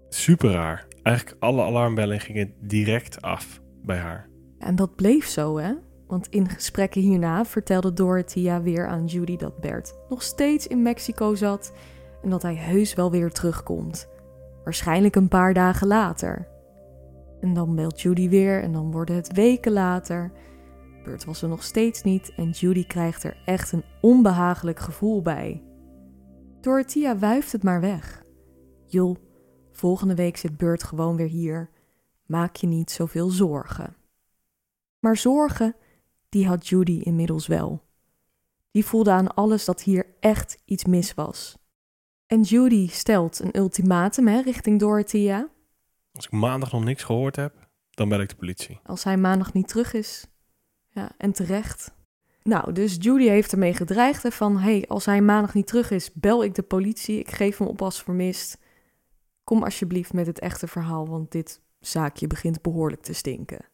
[0.09, 0.87] Super raar.
[1.01, 4.29] Eigenlijk alle alarmbellen gingen direct af bij haar.
[4.59, 5.73] En dat bleef zo, hè?
[6.07, 11.35] Want in gesprekken hierna vertelde Dorothea weer aan Judy dat Bert nog steeds in Mexico
[11.35, 11.73] zat
[12.21, 14.09] en dat hij heus wel weer terugkomt.
[14.63, 16.47] Waarschijnlijk een paar dagen later.
[17.39, 20.31] En dan belt Judy weer en dan worden het weken later.
[21.03, 25.63] Bert was er nog steeds niet en Judy krijgt er echt een onbehagelijk gevoel bij.
[26.61, 28.23] Dorothea wuift het maar weg.
[28.85, 29.15] Joh,
[29.71, 31.69] volgende week zit Bert gewoon weer hier.
[32.25, 33.95] Maak je niet zoveel zorgen.
[34.99, 35.75] Maar zorgen,
[36.35, 37.83] die had Judy inmiddels wel.
[38.71, 41.57] Die voelde aan alles dat hier echt iets mis was.
[42.25, 45.49] En Judy stelt een ultimatum hè, richting Dorothea.
[46.11, 48.79] Als ik maandag nog niks gehoord heb, dan bel ik de politie.
[48.83, 50.27] Als hij maandag niet terug is.
[50.89, 51.93] Ja, en terecht.
[52.43, 54.57] Nou, dus Judy heeft ermee gedreigd hè, van...
[54.57, 57.19] hey, als hij maandag niet terug is, bel ik de politie.
[57.19, 58.57] Ik geef hem op als vermist.
[59.43, 63.65] Kom alsjeblieft met het echte verhaal, want dit zaakje begint behoorlijk te stinken.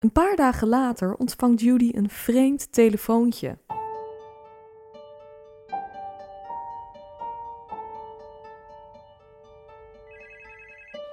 [0.00, 3.58] Een paar dagen later ontvangt Judy een vreemd telefoontje.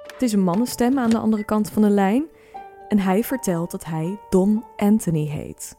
[0.04, 2.26] Het is een mannenstem aan de andere kant van de lijn
[2.88, 5.78] en hij vertelt dat hij Don Anthony heet.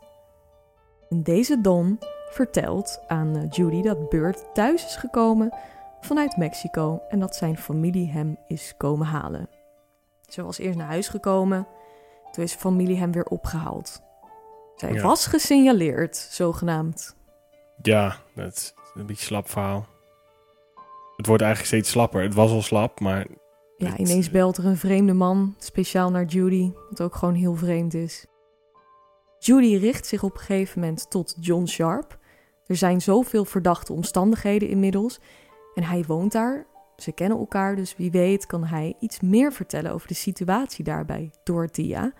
[1.08, 1.98] En deze Don
[2.30, 5.54] vertelt aan eh, Judy dat Burt thuis is gekomen
[6.00, 9.48] vanuit Mexico en dat zijn familie hem is komen halen.
[10.26, 11.66] Ze was eerst naar huis gekomen,
[12.38, 14.00] toen is familie hem weer opgehaald.
[14.76, 15.02] Zij Ja.
[15.02, 17.16] was gesignaleerd, zogenaamd.
[17.82, 19.86] Ja, dat is een beetje slap verhaal.
[21.16, 22.22] Het wordt eigenlijk steeds slapper.
[22.22, 23.26] Het was al slap, maar
[23.76, 27.54] Ja, Het, ineens belt er een vreemde man speciaal naar Judy, wat ook gewoon heel
[27.54, 28.26] vreemd is.
[29.38, 32.18] Judy richt zich op een gegeven moment tot John Sharp.
[32.66, 35.20] Er zijn zoveel verdachte omstandigheden inmiddels
[35.74, 36.66] en hij woont daar.
[37.02, 41.30] Ze kennen elkaar, dus wie weet kan hij iets meer vertellen over de situatie daarbij
[41.44, 42.12] Dorothea.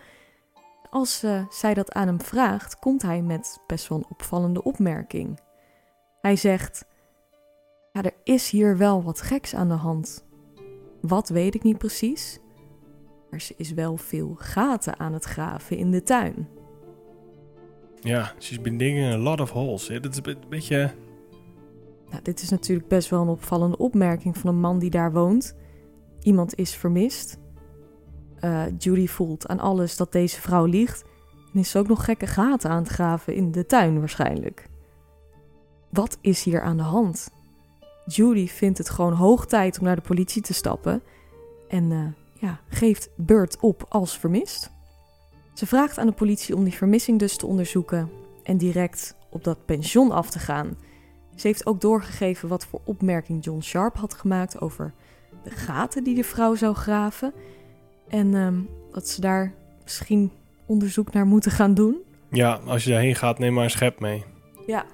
[0.90, 5.40] Als eh, zij dat aan hem vraagt, komt hij met best wel een opvallende opmerking.
[6.20, 6.84] Hij zegt:
[7.92, 10.26] Ja, er is hier wel wat geks aan de hand.
[11.00, 12.38] Wat weet ik niet precies,
[13.30, 16.48] maar ze is wel veel gaten aan het graven in de tuin.
[18.00, 19.86] ja, she's been digging a lot of holes.
[19.86, 20.94] Dat is een be- beetje...
[22.10, 25.56] Nou, dit is natuurlijk best wel een opvallende opmerking van een man die daar woont.
[26.22, 27.38] Iemand is vermist.
[28.40, 31.04] Eh, Judy voelt aan alles dat deze vrouw liegt.
[31.52, 34.68] En is ook nog gekke gaten aan het graven in de tuin waarschijnlijk.
[35.90, 37.30] Wat is hier aan de hand?
[38.06, 41.02] Judy vindt het gewoon hoog tijd om naar de politie te stappen.
[41.68, 44.70] En eh, ja, geeft Bert op als vermist.
[45.54, 48.10] Ze vraagt aan de politie om die vermissing dus te onderzoeken.
[48.42, 50.76] En direct op dat pension af te gaan.
[51.38, 54.92] Ze heeft ook doorgegeven wat voor opmerking John Sharp had gemaakt over
[55.42, 57.32] de gaten die de vrouw zou graven.
[58.08, 58.60] En ehm,
[58.92, 60.32] dat ze daar misschien
[60.66, 61.96] onderzoek naar moeten gaan doen.
[62.30, 64.24] Ja, als je daarheen gaat, neem maar een schep mee.
[64.66, 64.84] Ja.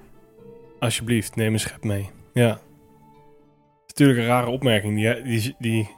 [0.79, 2.09] Alsjeblieft, neem een schep mee.
[2.33, 2.49] Ja.
[2.49, 2.59] Het
[3.85, 4.95] is natuurlijk een rare opmerking.
[4.95, 5.89] Die, die, die,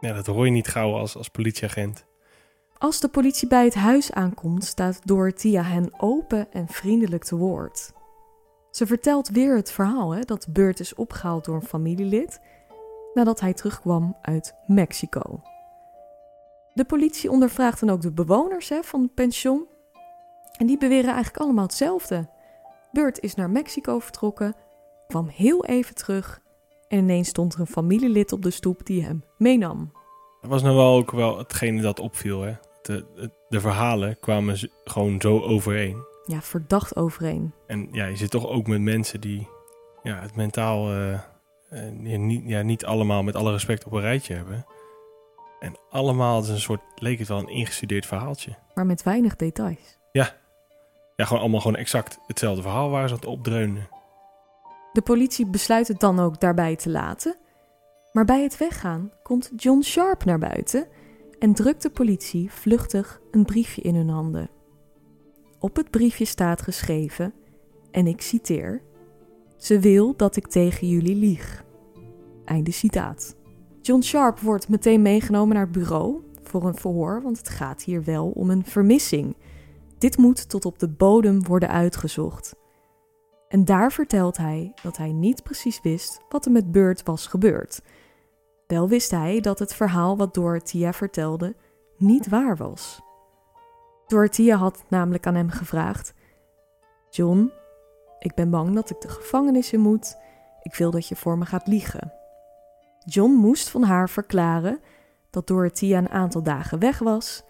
[0.00, 2.04] ja, dat hoor je niet gauw als, als politieagent.
[2.78, 7.94] Als de politie bij het huis aankomt, staat Dorothea hen open en vriendelijk te woord.
[8.76, 12.40] Ze vertelt weer het verhaal hè, dat Bert is opgehaald door een familielid
[13.14, 15.40] nadat hij terugkwam uit Mexico.
[16.74, 19.66] De politie ondervraagt dan ook de bewoners hè, van het pension.
[20.58, 22.28] En die beweren eigenlijk allemaal hetzelfde.
[22.92, 24.54] Bert is naar Mexico vertrokken,
[25.06, 26.40] kwam heel even terug
[26.88, 29.92] en ineens stond er een familielid op de stoep die hem meenam.
[30.40, 32.40] Dat was nou wel ook wel hetgene dat opviel.
[32.40, 32.52] Hè?
[32.82, 36.14] De, de, verhalen kwamen gewoon zo overeen.
[36.26, 37.52] Ja, verdacht overeen.
[37.66, 39.48] En ja, je zit toch ook met mensen die
[40.02, 41.20] ja, het mentaal eh, eh,
[42.02, 44.66] ja, niet, ja, niet allemaal met alle respect op een rijtje hebben.
[45.60, 48.56] En allemaal is een soort, leek het wel een ingestudeerd verhaaltje.
[48.74, 49.98] maar met weinig details.
[50.12, 53.88] Ja, gewoon allemaal gewoon exact hetzelfde verhaal waar ze aan het opdreunen.
[54.92, 57.36] De politie besluit het dan ook daarbij te laten.
[58.12, 60.88] Maar bij het weggaan komt John Sharp naar buiten
[61.38, 64.50] en drukt de politie vluchtig een briefje in hun handen.
[65.58, 67.32] Op het briefje staat geschreven,
[67.90, 68.82] en ik citeer:
[69.56, 71.64] Ze wil dat ik tegen jullie lieg.
[72.44, 73.36] Einde citaat.
[73.80, 78.04] John Sharp wordt meteen meegenomen naar het bureau voor een verhoor, want het gaat hier
[78.04, 79.36] wel om een vermissing.
[79.98, 82.54] Dit moet tot op de bodem worden uitgezocht.
[83.48, 87.82] En daar vertelt hij dat hij niet precies wist wat er met Bert was gebeurd.
[88.66, 91.56] Wel wist hij dat het verhaal wat Dorothea vertelde
[91.96, 93.00] niet waar was.
[94.06, 96.14] Dorothea had namelijk aan hem gevraagd:
[97.10, 97.52] John,
[98.18, 100.16] ik ben bang dat ik de gevangenis in moet.
[100.62, 102.12] Ik wil dat je voor me gaat liegen.
[103.04, 104.80] John moest van haar verklaren
[105.30, 107.44] dat Dorothea een aantal dagen weg was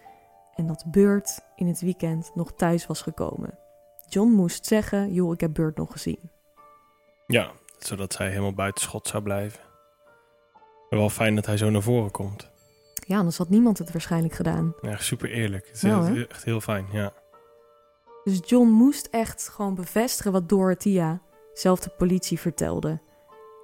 [0.54, 3.58] en dat Beurt in het weekend nog thuis was gekomen.
[4.08, 6.30] John moest zeggen, joh, ik heb Beurt nog gezien.
[7.26, 9.60] Ja, zodat zij helemaal buiten schot zou blijven.
[10.90, 12.50] Wel fijn dat hij zo naar voren komt.
[13.06, 14.74] Ja, anders had niemand het waarschijnlijk gedaan.
[14.80, 15.66] Ja, super eerlijk.
[15.66, 17.12] Het is Nou, echt heel fijn, ja.
[18.24, 21.20] Dus John moest echt gewoon bevestigen wat Dorothea
[21.52, 23.00] zelf de politie vertelde.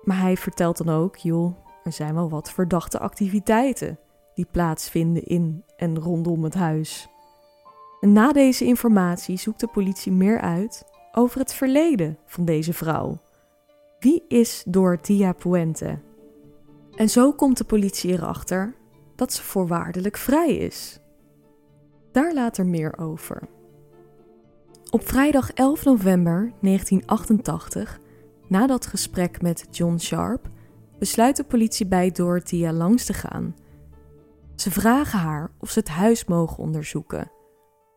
[0.02, 3.98] Maar hij vertelt dan ook, joh, er zijn wel wat verdachte activiteiten
[4.34, 7.08] die plaatsvinden in en rondom het huis.
[8.00, 13.18] En na deze informatie zoekt de politie meer uit over het verleden van deze vrouw.
[13.98, 15.98] Wie is Dorothea Puente?
[16.94, 18.74] En zo komt de politie erachter
[19.22, 21.00] dat ze voorwaardelijk vrij is.
[22.12, 23.48] Daar later meer over.
[24.90, 28.00] Op vrijdag 11 november 1988,
[28.48, 30.48] na dat gesprek met John Sharp,
[30.98, 33.56] besluit de politie bij Dorothea langs te gaan.
[34.54, 37.30] Ze vragen haar of ze het huis mogen onderzoeken.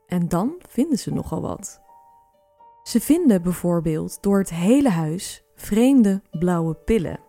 [0.08, 1.82] En dan vinden ze nogal wat.
[2.84, 7.20] Ze vinden bijvoorbeeld door het hele huis vreemde blauwe pillen.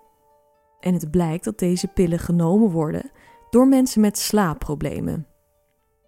[0.80, 3.10] En het blijkt dat deze pillen genomen worden
[3.56, 5.26] door mensen met slaapproblemen.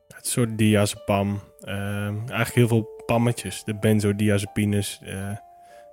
[0.08, 1.40] Het soort diazepam.
[1.60, 3.64] Ehm, eigenlijk heel veel pammetjes.
[3.64, 5.00] De benzodiazepines.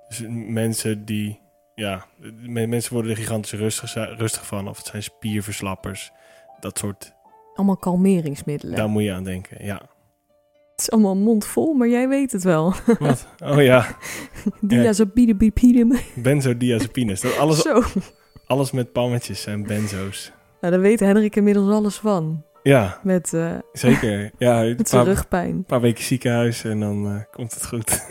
[0.08, 1.40] dus mensen die...
[1.74, 2.04] Ja,
[2.42, 4.68] me- mensen worden er gigantisch rustig, rustig van.
[4.68, 6.12] Of het zijn spierverslappers.
[6.60, 7.12] Dat soort...
[7.54, 8.76] Allemaal kalmeringsmiddelen.
[8.76, 9.74] Daar moet je aan denken, ja.
[10.70, 12.74] Het is allemaal mondvol, maar jij weet het wel.
[12.98, 13.26] Wat?
[13.44, 13.96] Oh ja,
[14.60, 15.92] Diazepidem.
[16.14, 17.20] benzodiazepines.
[17.20, 17.82] Dat alles, Zo.
[18.46, 20.32] alles met pammetjes zijn benzo's.
[20.60, 22.44] Nou, daar weet Henrik inmiddels alles van.
[22.62, 24.30] Ja, Met, eh, zeker.
[24.38, 25.64] Ja, een met zijn paar, rugpijn.
[25.64, 28.06] paar weken ziekenhuis en dan eh, komt het goed.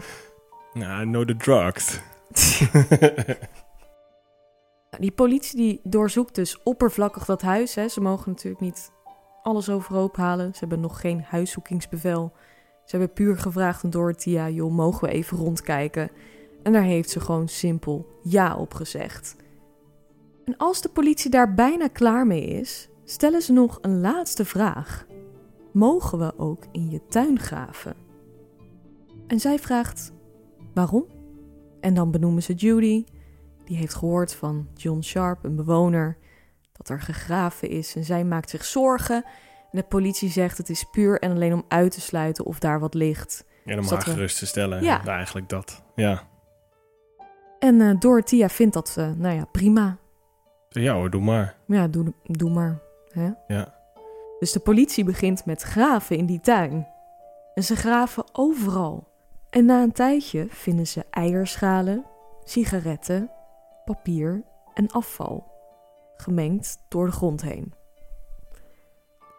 [0.72, 2.00] nou, know the drugs.
[4.98, 7.74] Die politie die doorzoekt dus oppervlakkig dat huis.
[7.74, 7.88] Hè.
[7.88, 8.92] Ze mogen natuurlijk niet
[9.42, 10.52] alles overhoop halen.
[10.52, 12.32] Ze hebben nog geen huiszoekingsbevel.
[12.84, 16.10] Ze hebben puur gevraagd aan Dorothea, joh, mogen we even rondkijken?
[16.62, 19.36] En daar heeft ze gewoon simpel ja op gezegd.
[20.46, 25.06] En als de politie daar bijna klaar mee is, stellen ze nog een laatste vraag.
[25.72, 27.94] Mogen we ook in je tuin graven?
[29.26, 30.12] En zij vraagt,
[30.74, 31.04] waarom?
[31.80, 33.04] En dan benoemen ze Judy,
[33.64, 36.16] die heeft gehoord van John Sharp, een bewoner,
[36.72, 39.24] dat er gegraven is en zij maakt zich zorgen.
[39.70, 42.80] En de politie zegt het is puur en alleen om uit te sluiten of daar
[42.80, 43.44] wat ligt.
[43.64, 44.82] Ja, om haar we- gerust te stellen.
[44.82, 45.00] Ja.
[45.04, 45.12] Ja.
[45.12, 45.82] Eigenlijk dat.
[45.94, 46.22] Ja.
[47.58, 49.98] En eh Dorothea vindt dat, eh, nou ja, prima.
[50.82, 51.56] Ja hoor, doe maar.
[51.66, 52.78] Ja, doe, doe maar.
[53.08, 53.30] Hè?
[53.46, 53.74] Ja.
[54.38, 56.88] Dus de politie begint met graven in die tuin.
[57.54, 59.08] En ze graven overal.
[59.50, 62.04] En na een tijdje vinden ze eierschalen,
[62.44, 63.30] sigaretten,
[63.84, 65.54] papier en afval.
[66.16, 67.72] Gemengd door de grond heen.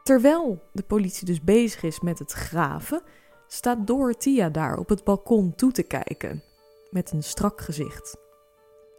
[0.04, 3.02] Terwijl de politie dus bezig is met het graven,
[3.48, 6.44] staat Dorothea daar op het balkon toe te kijken.
[6.90, 8.18] Met een strak gezicht.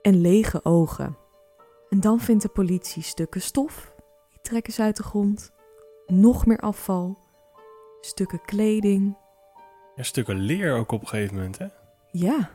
[0.03, 1.17] En lege ogen.
[1.91, 3.93] En dan vindt de politie stukken stof.
[4.31, 5.53] Die trekken ze uit de grond.
[6.07, 7.19] Nog meer afval.
[8.01, 9.17] Stukken kleding.
[9.97, 10.03] ja.
[10.03, 11.67] Stukken leer ook op een gegeven moment, hè?
[12.13, 12.51] Ja,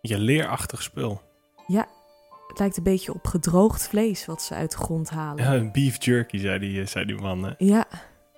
[0.00, 1.20] Je leerachtig spul.
[1.66, 1.88] ja.
[2.48, 5.44] Het lijkt een beetje op gedroogd vlees wat ze uit de grond halen.
[5.64, 7.86] Ja, beef jerky, zei die, eh, zei die man hè, Ja,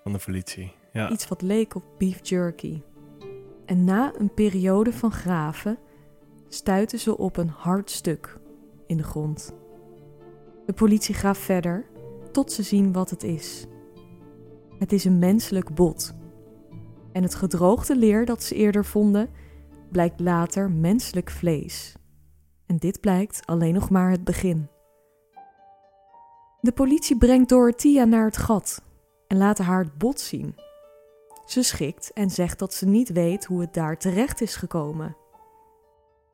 [0.03, 0.73] van de politie.
[0.93, 1.11] Ja.
[1.11, 2.83] iets wat leek op beef jerky.
[3.67, 5.79] En na een periode van graven
[6.49, 8.39] stuiten ze op een hard stuk
[8.87, 9.53] in de grond.
[10.67, 11.87] De politie graaft verder
[12.33, 13.67] tot ze zien wat het is.
[14.79, 16.15] Het is een menselijk bot.
[17.13, 19.31] En het gedroogde leer dat ze eerder vonden
[19.91, 21.95] blijkt later menselijk vlees.
[22.67, 24.69] En dit blijkt alleen nog maar het begin.
[26.61, 28.83] De politie brengt Dorothea naar het gat
[29.29, 30.55] en laat haar het bot zien.
[31.45, 35.17] Ze schikt en zegt dat ze niet weet hoe het daar terecht is gekomen.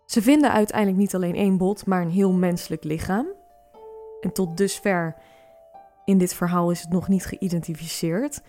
[0.07, 3.27] Ze vinden uiteindelijk niet alleen één bot, maar een heel menselijk lichaam.
[4.22, 5.14] En tot dusver
[6.04, 8.42] in dit verhaal is het nog niet geïdentificeerd.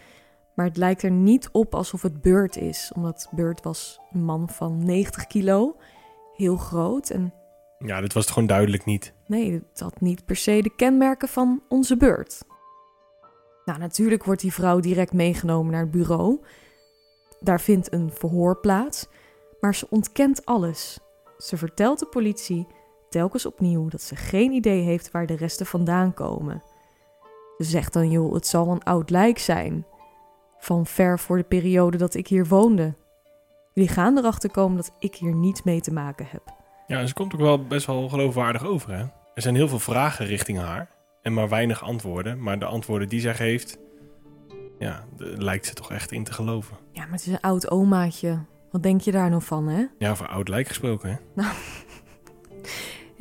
[0.53, 4.49] Maar het lijkt er niet op alsof het Beurt is, omdat Beurt was een man
[4.49, 5.75] van 90 kilo,
[6.35, 7.33] heel groot en
[7.85, 9.13] ja, dit was het gewoon duidelijk niet.
[9.27, 12.43] Nee, het had niet per se de kenmerken van onze beurt.
[13.65, 16.41] Nou, natuurlijk wordt die vrouw direct meegenomen naar het bureau.
[17.39, 19.07] Daar vindt een verhoor plaats,
[19.59, 20.99] maar ze ontkent alles.
[21.37, 22.67] Ze vertelt de politie
[23.13, 26.63] telkens opnieuw dat ze geen idee heeft waar de resten vandaan komen.
[27.57, 29.85] Ze zegt dan, joh, het zal een oud lijk zijn.
[30.59, 32.93] Van ver voor de periode dat ik hier woonde.
[33.73, 36.41] Jullie gaan erachter komen dat ik hier niets mee te maken heb.
[36.87, 39.03] Ja, en ze komt ook wel best wel geloofwaardig over, hè?
[39.33, 40.89] Er zijn heel veel vragen richting haar
[41.21, 42.43] en maar weinig antwoorden.
[42.43, 43.77] Maar de antwoorden die zij geeft,
[44.79, 46.77] ja, lijkt ze toch echt in te geloven.
[46.91, 48.39] Ja, maar het is een oud omaatje.
[48.71, 49.85] Wat denk je daar nog van, hè?
[49.97, 51.43] Ja, over oud lijk gesproken, hè?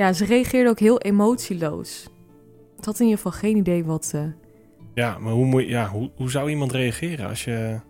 [0.03, 2.07] Ja, ze reageerde ook heel emotieloos.
[2.77, 4.11] Het had in ieder geval geen idee wat...
[4.15, 4.25] eh
[4.95, 7.81] Ja, maar hoe, moet, ja, hoe, hoe zou iemand reageren als je...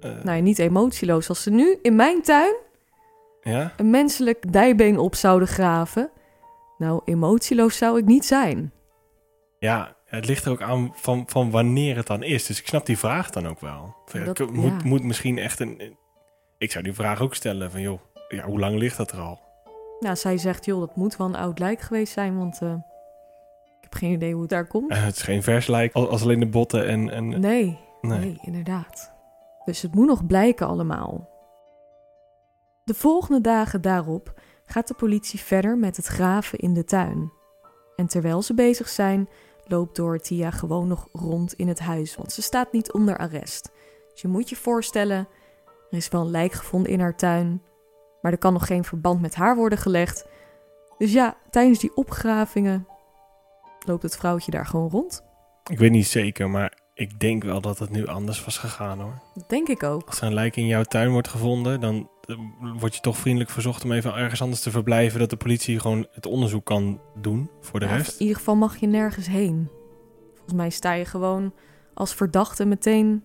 [0.00, 1.28] eh, nou ja, niet emotieloos.
[1.28, 2.54] Als ze nu in mijn tuin
[3.42, 3.72] Ja?
[3.76, 6.10] een menselijk dijbeen op zouden graven...
[6.78, 8.72] Nou, emotieloos zou ik niet zijn.
[9.58, 12.46] Ja, het ligt er ook aan van, van wanneer het dan is.
[12.46, 13.94] Dus ik snap die vraag dan ook wel.
[14.06, 14.88] Van, Dat- ik- moet, ja.
[14.88, 15.96] moet misschien echt een...
[16.58, 19.40] Ik zou die vraag ook stellen van, joh, ja, hoe lang ligt dat er al?
[20.02, 22.74] Nou, zij zegt, joh, dat moet wel een oud lijk geweest zijn, want eh,
[23.76, 24.90] ik heb geen idee hoe het daar komt.
[24.90, 27.10] Eh, het is geen vers lijk als als alleen de botten en...
[27.10, 28.18] en Nee, nee.
[28.18, 29.12] nee, inderdaad.
[29.64, 31.28] Dus het moet nog blijken allemaal.
[32.84, 37.32] De volgende dagen daarop gaat de politie verder met het graven in de tuin.
[37.96, 39.28] En terwijl ze bezig zijn,
[39.64, 43.70] loopt Dorothea gewoon nog rond in het huis, want ze staat niet onder arrest.
[44.12, 45.28] Dus je moet je voorstellen,
[45.90, 47.62] er is wel een lijk gevonden in haar tuin,
[48.22, 50.26] maar er kan nog geen verband met haar worden gelegd.
[50.98, 52.86] Dus ja, tijdens die opgravingen
[53.86, 55.24] loopt het vrouwtje daar gewoon rond.
[55.70, 59.20] Ik weet niet zeker, maar ik denk wel dat het nu anders was gegaan, hoor.
[59.34, 60.06] Dat denk ik ook.
[60.08, 62.36] Als er een lijk in jouw tuin wordt gevonden, dan eh,
[62.78, 66.06] word je toch vriendelijk verzocht om even ergens anders te verblijven, dat de politie gewoon
[66.10, 68.12] het onderzoek kan doen voor de Ja, rest.
[68.12, 69.70] In ieder geval mag je nergens heen.
[70.34, 71.54] Volgens mij sta je gewoon
[71.94, 73.24] als verdachte meteen.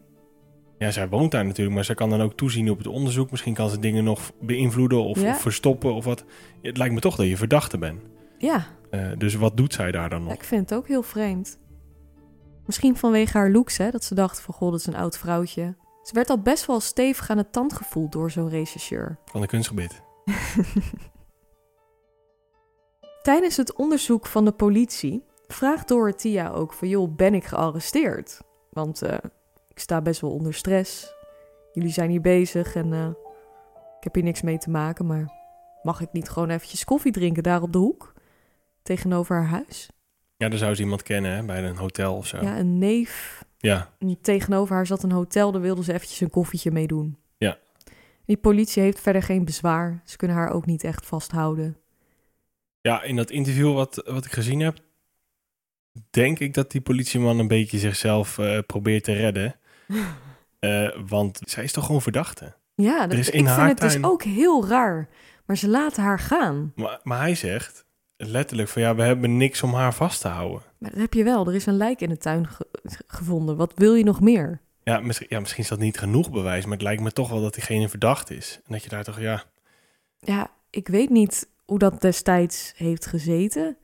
[0.78, 3.32] Ja, zij woont daar natuurlijk, maar zij kan dan ook toezien op het onderzoek.
[3.32, 5.30] Misschien kan ze dingen nog beïnvloeden of, Ja.
[5.30, 6.24] of verstoppen of wat.
[6.62, 8.02] Het lijkt me toch dat je verdachte bent.
[8.38, 10.34] Ja, Eh, dus wat doet zij daar dan ja, nog?
[10.34, 11.60] ik vind het ook heel vreemd.
[12.66, 15.76] Misschien vanwege haar looks, hè, dat ze dacht van goh, dat is een oud vrouwtje.
[16.04, 19.18] Ze werd al best wel stevig aan de tand gevoeld door zo'n rechercheur.
[19.26, 20.02] Van de kunstgebied.
[23.22, 28.42] Tijdens het onderzoek van de politie vraagt Dorothea ook van joh, ben ik gearresteerd?
[28.72, 29.18] Want eh,
[29.78, 31.14] ik sta best wel onder stress.
[31.74, 33.08] Jullie zijn hier bezig en eh,
[33.98, 35.32] ik heb hier niks mee te maken, maar
[35.84, 38.14] mag ik niet gewoon eventjes koffie drinken daar op de hoek?
[38.84, 39.90] Tegenover haar huis?
[40.38, 42.38] Ja, daar zou ze iemand kennen hè, bij een hotel of zo.
[42.38, 42.44] Ja.
[42.44, 43.46] Ja, een neef.
[43.60, 47.18] En tegenover haar zat een hotel, daar wilden ze eventjes een koffietje mee doen.
[47.38, 47.58] Ja.
[48.26, 50.02] Die politie heeft verder geen bezwaar.
[50.06, 51.78] Ze kunnen haar ook niet echt vasthouden.
[52.82, 54.78] Ja, in dat interview wat, wat ik gezien heb,
[56.10, 59.56] denk ik dat die politieman een beetje zichzelf eh, probeert te redden.
[60.60, 62.54] Eh, want zij is toch gewoon verdachte.
[62.76, 65.10] Ja, dat, is ik in vind haar het dus ook heel raar.
[65.46, 66.72] Maar ze laten haar gaan.
[66.76, 67.86] Maar, maar hij zegt
[68.18, 70.62] letterlijk van ja, we hebben niks om haar vast te houden.
[70.78, 71.48] Maar dat heb je wel.
[71.48, 72.68] Er is een lijk in de tuin ge-
[73.08, 73.56] gevonden.
[73.56, 74.62] Wat wil je nog meer?
[74.84, 77.42] Ja misschien, ja, misschien is dat niet genoeg bewijs, maar het lijkt me toch wel
[77.42, 78.60] dat diegene verdacht is.
[78.66, 79.44] En dat je daar toch, ja,
[80.20, 83.78] Ja, ik weet niet hoe dat destijds heeft gezeten.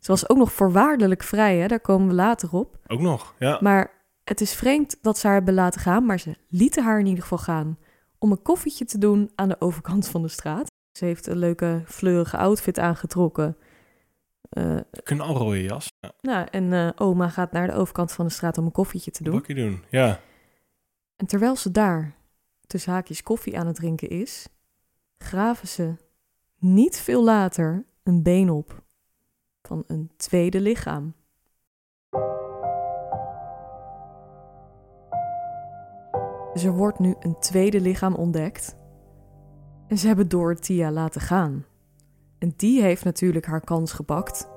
[0.00, 1.66] Ze was ook nog voorwaardelijk vrij, hè?
[1.66, 2.78] daar komen we later op.
[2.86, 3.34] ook nog.
[3.38, 3.90] Ja, Maar
[4.32, 7.22] het is vreemd dat ze haar hebben laten gaan, maar ze lieten haar in ieder
[7.22, 7.78] geval gaan
[8.18, 10.70] om een koffietje te doen aan de overkant van de straat.
[10.92, 13.56] Ze heeft een leuke fleurige outfit aangetrokken.
[15.02, 15.92] Knalrooie jas.
[16.00, 19.10] Ja, nou, en eh, oma gaat naar de overkant van de straat om een koffietje
[19.10, 19.34] te doen.
[19.34, 19.84] bakje doen.
[19.90, 20.20] Ja,
[21.16, 22.14] En terwijl ze daar
[22.66, 24.48] tussen haakjes koffie aan het drinken is,
[25.18, 25.96] graven ze
[26.58, 28.82] niet veel later een been op
[29.62, 31.14] van een tweede lichaam.
[36.52, 38.76] Dus er wordt nu een tweede lichaam ontdekt.
[39.88, 41.64] En ze hebben Dorothea laten gaan.
[42.38, 44.48] En die heeft natuurlijk haar kans gepakt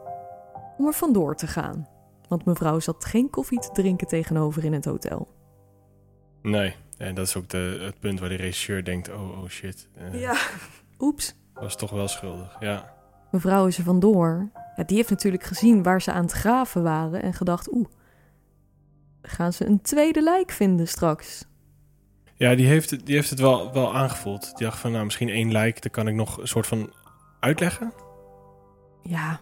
[0.77, 1.87] om er vandoor te gaan.
[2.27, 5.27] Want mevrouw zat geen koffie te drinken tegenover in het hotel.
[6.41, 6.75] nee.
[6.97, 9.87] En dat is ook de, het punt waar de regisseur denkt, oh, oh shit.
[9.93, 10.31] eh,
[10.99, 11.35] Oeps.
[11.53, 12.93] Was toch wel schuldig, ja.
[13.31, 14.49] Mevrouw is er vandoor.
[14.75, 17.87] Ja, die heeft natuurlijk gezien waar ze aan het graven waren en gedacht, oeh,
[19.21, 21.45] gaan ze een tweede lijk vinden straks?
[22.37, 24.41] Ja, die heeft het, die heeft het wel, wel aangevoeld.
[24.57, 26.93] Die dacht van, nou, misschien één lijk, daar kan ik nog een soort van
[27.39, 27.93] uitleggen.
[29.03, 29.39] Ja,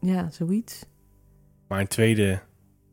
[0.00, 0.84] ja, zoiets.
[1.68, 2.40] Maar een tweede,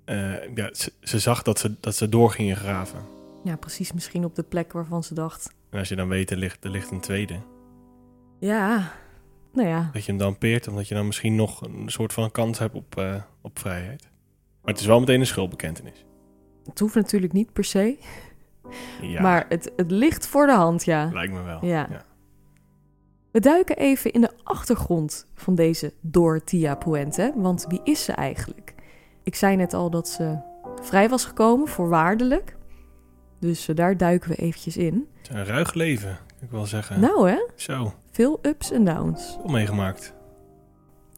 [0.06, 3.00] eh, ja, ze, ze zag dat ze, dat ze door gingen graven.
[3.44, 6.38] Ja, precies misschien op de plek waarvan ze dacht, En als je dan weet, er
[6.38, 7.40] ligt, er ligt een tweede.
[8.40, 8.92] ja,
[9.54, 12.32] nou ja, Dat je hem dan peert, omdat je dan misschien nog een soort van
[12.32, 14.10] kans hebt op, eh, op vrijheid.
[14.62, 16.06] Maar het is wel meteen een schuldbekentenis.
[16.66, 17.98] het hoeft natuurlijk niet per se,
[19.02, 21.10] Ja, maar het, het ligt voor de hand, ja.
[21.14, 21.66] lijkt me wel.
[21.66, 21.88] Ja.
[23.32, 28.74] We duiken even in de achtergrond van deze Dorothea Puente, want wie is ze eigenlijk?
[29.24, 30.38] Ik zei net al dat ze
[30.82, 32.56] vrij was gekomen, voorwaardelijk.
[33.40, 35.08] Dus eh, daar duiken we eventjes in.
[35.18, 37.00] Het is een ruig leven, kan ik wel zeggen.
[37.00, 39.38] Nou hè, Zo, veel ups en downs.
[39.42, 40.14] veel meegemaakt.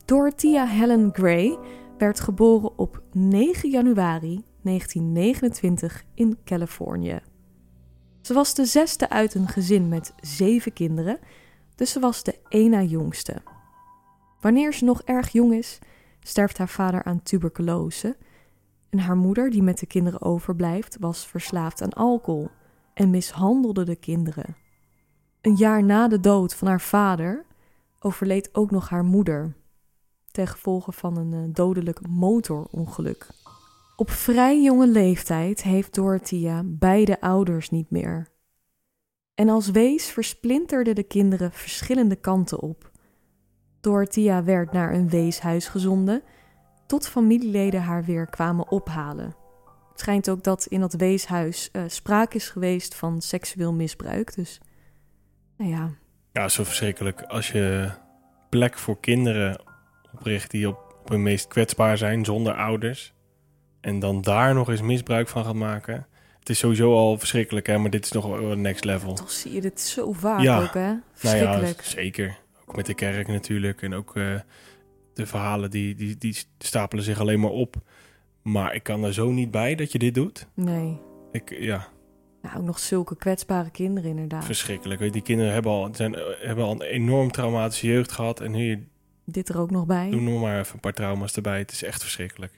[0.05, 1.57] Dorothea Helen Gray
[1.97, 7.19] werd geboren op 9 januari 1929 in Californië.
[8.25, 11.19] Ze was de zesde uit een gezin met zeven kinderen,
[11.75, 13.35] dus ze was de één na jongste.
[14.39, 15.79] Wanneer ze nog erg jong is,
[16.19, 18.17] sterft haar vader aan tuberculose
[18.89, 22.49] en haar moeder, die met de kinderen overblijft, was verslaafd aan alcohol
[22.93, 24.55] en mishandelde de kinderen.
[25.41, 27.45] Een jaar na de dood van haar vader
[27.99, 29.53] overleed ook nog haar moeder,
[30.31, 33.27] ten gevolge van een eh, dodelijk motorongeluk.
[33.95, 38.27] Op vrij jonge leeftijd heeft Dorothea beide ouders niet meer.
[39.33, 42.91] En als wees versplinterden de kinderen verschillende kanten op.
[43.81, 46.23] Dorothea werd naar een weeshuis gezonden,
[46.87, 49.35] tot familieleden haar weer kwamen ophalen.
[49.89, 54.35] Het schijnt ook dat in dat weeshuis uh, sprake is geweest van seksueel misbruik.
[54.35, 54.61] Dus,
[55.57, 55.89] nou ja.
[56.31, 57.21] Ja, zo verschrikkelijk.
[57.21, 57.91] Als je
[58.49, 59.63] plek voor kinderen
[60.13, 63.14] opricht die op, op hun meest kwetsbaar zijn, zonder ouders.
[63.85, 66.07] En dan daar nog eens misbruik van gaat maken.
[66.39, 69.13] Het is sowieso al verschrikkelijk, hè, maar dit is nog wel next level.
[69.13, 70.61] Toch zie je dit zo vaak ja.
[70.61, 70.93] ook, hè?
[71.13, 71.61] Verschrikkelijk.
[71.61, 72.37] Nou ja, zeker.
[72.65, 73.81] Ook met de kerk natuurlijk.
[73.81, 74.39] En ook uh,
[75.13, 77.75] de verhalen die, die, die stapelen zich alleen maar op.
[78.41, 80.47] Maar ik kan er zo niet bij dat je dit doet.
[80.53, 80.99] Nee.
[81.31, 81.87] Ik, ja.
[82.41, 84.45] Nou, ook nog zulke kwetsbare kinderen inderdaad.
[84.45, 84.99] Verschrikkelijk.
[84.99, 88.39] Weet, die kinderen hebben al, zijn, hebben al een enorm traumatische jeugd gehad.
[88.39, 88.79] En hier...
[89.25, 90.09] Dit er ook nog bij.
[90.09, 91.57] Doe nog maar even een paar trauma's erbij.
[91.57, 92.53] Het is echt verschrikkelijk.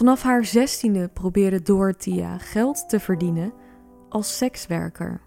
[0.00, 3.52] Vanaf haar zestiende probeerde Dorothea geld te verdienen
[4.08, 5.20] als sekswerker.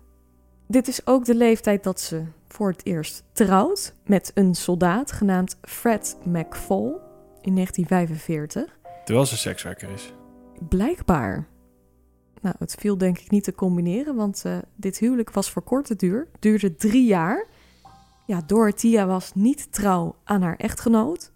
[0.68, 5.58] Dit is ook de leeftijd dat ze voor het eerst trouwt met een soldaat genaamd
[5.62, 6.96] Fred McFall
[7.42, 8.80] in 1945.
[9.06, 10.14] Terwijl ze sekswerker is.
[10.70, 11.48] Blijkbaar.
[12.42, 15.96] Nou, het viel denk ik niet te combineren, want uh, dit huwelijk was voor korte
[15.96, 17.48] duur, duurde drie jaar.
[18.26, 21.33] Ja, Dorothea was niet trouw aan haar echtgenoot.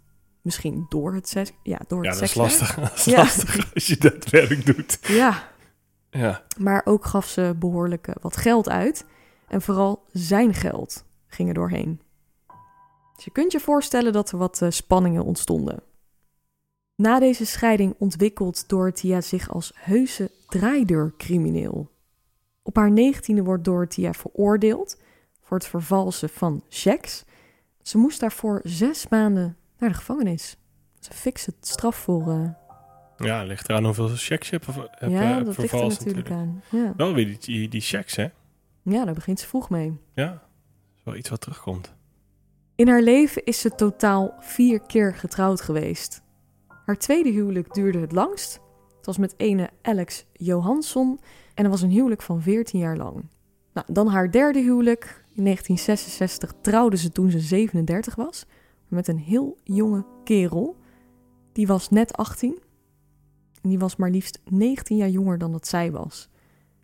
[0.48, 1.52] Misschien door het seks.
[1.64, 2.76] Ja, door ja, het dat is lastig.
[2.80, 3.18] Dat is ja.
[3.18, 5.00] lastig als je dat werk doet.
[5.02, 5.50] Ja.
[6.10, 6.44] ja.
[6.58, 9.06] Maar ook gaf ze behoorlijk wat geld uit.
[9.48, 12.02] En vooral zijn geld ging er doorheen.
[13.16, 15.84] Dus je kunt je voorstellen dat er wat uh, spanningen ontstonden.
[16.96, 21.92] Na deze scheiding ontwikkelt Dorothea zich als heuse draaideurcrimineel.
[22.62, 24.98] Op haar negentiende wordt Dorothea veroordeeld
[25.42, 27.26] voor het vervalsen van checks.
[27.82, 30.58] Ze moest daarvoor zes maanden naar de gevangenis.
[31.00, 32.28] Ze fixe straf voor.
[32.28, 32.50] Uh...
[33.18, 34.78] Ja, ligt eraan hoeveel checks je hebt,
[35.12, 36.64] ja, dat ligt er natuurlijk, aan.
[36.70, 36.94] Ja.
[36.98, 38.28] Wel weer die, die, die checks, hè?
[38.82, 39.98] Ja, daar begint ze vroeg mee.
[40.14, 40.42] Ja, dat
[40.98, 41.96] is wel iets wat terugkomt.
[42.76, 46.22] In haar leven is ze totaal vier keer getrouwd geweest.
[46.86, 48.60] Haar tweede huwelijk duurde het langst.
[48.98, 51.20] Het was met ene Alex Johansson
[51.54, 53.26] en dat was een huwelijk van 14 jaar lang.
[53.74, 55.26] Nou, dan haar derde huwelijk.
[55.34, 58.46] In 1966 trouwde ze toen ze 37 was
[58.88, 60.76] met een heel jonge kerel.
[61.52, 62.60] Die was net 18
[63.62, 66.30] en die was maar liefst 19 jaar jonger dan dat zij was.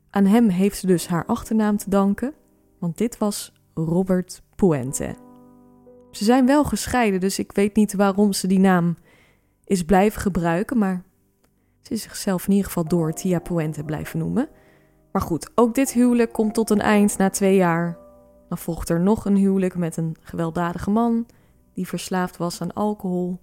[0.09, 2.33] Aan hem heeft ze dus haar achternaam te danken,
[2.79, 5.15] want dit was Robert Puente.
[6.11, 8.97] Ze zijn wel gescheiden, dus ik weet niet waarom ze die naam
[9.65, 11.03] is blijven gebruiken, maar
[11.81, 14.49] ze is zichzelf in ieder geval door Tia Puente blijven noemen.
[15.11, 17.97] Maar goed, ook dit huwelijk komt tot een eind na twee jaar.
[18.49, 21.25] Dan volgt er nog een huwelijk met een gewelddadige man
[21.73, 23.41] die verslaafd was aan alcohol.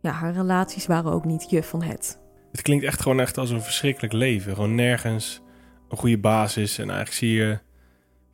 [0.00, 2.18] Ja, haar relaties waren ook niet je van het.
[2.52, 4.54] Het klinkt echt gewoon echt als een verschrikkelijk leven.
[4.54, 5.40] Gewoon nergens
[5.88, 6.78] een goede basis.
[6.78, 7.58] En eigenlijk zie je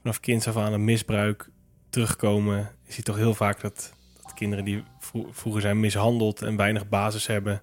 [0.01, 1.51] vanaf kinds af aan een misbruik
[1.91, 2.71] terugkomen.
[2.85, 3.93] Je ziet toch heel vaak dat,
[4.23, 4.85] dat kinderen die
[5.31, 7.63] vroeger zijn mishandeld en weinig basis hebben,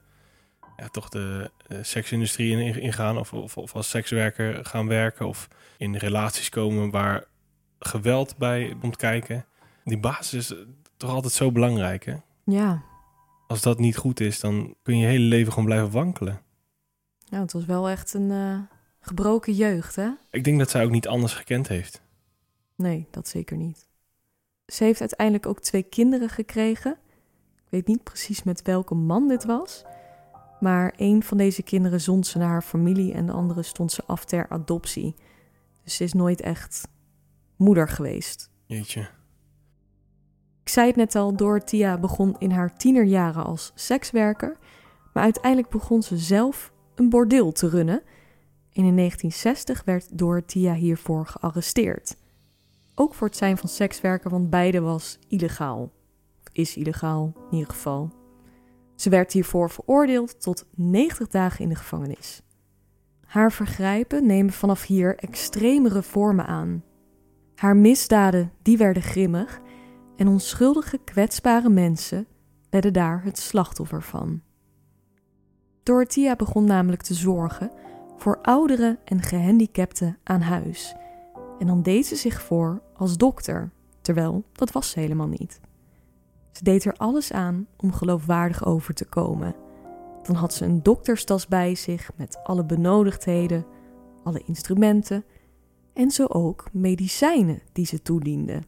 [0.77, 5.47] ja, toch de seksindustrie ingaan of, of, of als sekswerker gaan werken of
[5.77, 7.23] in relaties komen waar
[7.79, 9.45] geweld bij komt kijken.
[9.83, 10.57] Die basis is
[10.99, 12.15] toch altijd zo belangrijk, hè?
[12.43, 12.83] Ja.
[13.47, 16.41] Als dat niet goed is, dan kun je je hele leven gewoon blijven wankelen.
[17.29, 18.59] Nou, het was wel echt een uh,
[18.99, 20.09] gebroken jeugd, hè?
[20.31, 22.01] Ik denk dat zij ook niet anders gekend heeft.
[22.75, 23.87] Nee, dat zeker niet.
[24.65, 26.97] Ze heeft uiteindelijk ook twee kinderen gekregen.
[27.55, 29.83] Ik weet niet precies met welke man dit was.
[30.59, 34.03] Maar een van deze kinderen zond ze naar haar familie en de andere stond ze
[34.05, 35.15] af ter adoptie.
[35.83, 36.87] Dus ze is nooit echt
[37.55, 38.49] moeder geweest.
[38.65, 39.09] Jeetje.
[40.69, 44.57] Ik zei het net al, Dorothea begon in haar tienerjaren als sekswerker.
[45.13, 48.01] Maar uiteindelijk begon ze zelf een bordeel te runnen.
[48.73, 52.17] En in 1960 werd Dorothea hiervoor gearresteerd.
[52.95, 55.91] Ook voor het zijn van sekswerker, want beide was illegaal.
[56.51, 58.09] Is illegaal, in ieder geval.
[58.95, 62.41] Ze werd hiervoor veroordeeld tot 90 dagen in de gevangenis.
[63.25, 66.83] Haar vergrijpen nemen vanaf hier extremere vormen aan.
[67.55, 69.61] Haar misdaden, die werden grimmig
[70.19, 72.27] en onschuldige kwetsbare mensen
[72.69, 74.41] werden daar het slachtoffer van.
[75.83, 77.71] Dorothea begon namelijk te zorgen
[78.17, 80.95] voor ouderen en gehandicapten aan huis.
[81.59, 85.59] En dan deed ze zich voor als dokter, terwijl dat was ze helemaal niet.
[86.51, 89.55] Ze deed er alles aan om geloofwaardig over te komen.
[90.23, 93.65] Dan had ze een dokterstas bij zich met alle benodigdheden,
[94.23, 95.23] alle instrumenten
[95.93, 98.61] en zo ook medicijnen die ze toediende.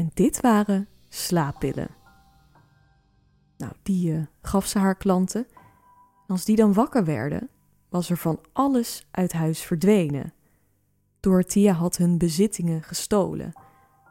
[0.00, 1.88] En dit waren slaappillen.
[3.56, 5.46] Nou, die uh, gaf ze haar klanten.
[6.26, 7.48] Als die dan wakker werden,
[7.88, 10.32] was er van alles uit huis verdwenen.
[11.20, 13.52] Dorothea had hun bezittingen gestolen: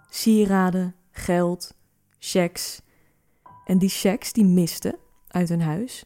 [0.10, 1.76] sieraden, geld,
[2.20, 2.82] checks.
[3.66, 6.04] En die checks die misten uit hun huis,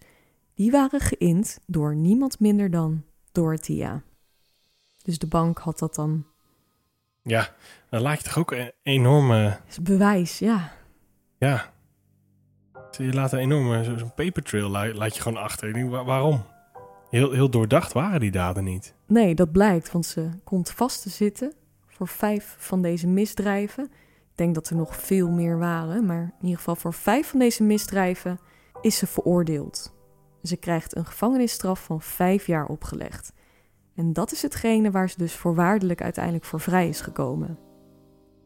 [0.53, 4.03] die waren geïnd door niemand minder dan Dorothea.
[5.03, 6.32] Dus de bank had dat dan.
[7.23, 7.49] Ja,
[7.89, 9.57] dan laat je toch ook een enorme.
[9.67, 10.71] Is bewijs, ja.
[11.37, 11.71] Ja.
[12.91, 15.67] Je laat een enorme zo'n paper trail laat je gewoon achter.
[15.67, 16.43] Ik denk, waarom?
[17.09, 18.95] Heel, heel doordacht waren die daden niet.
[19.07, 21.53] Nee, dat blijkt, want ze komt vast te zitten
[21.87, 23.83] voor vijf van deze misdrijven.
[24.31, 27.39] Ik denk dat er nog veel meer waren, maar in ieder geval voor vijf van
[27.39, 28.39] deze misdrijven
[28.81, 29.93] is ze veroordeeld.
[30.43, 33.33] Ze krijgt een gevangenisstraf van vijf jaar opgelegd.
[33.95, 37.57] En dat is hetgene waar ze dus voorwaardelijk uiteindelijk voor vrij is gekomen.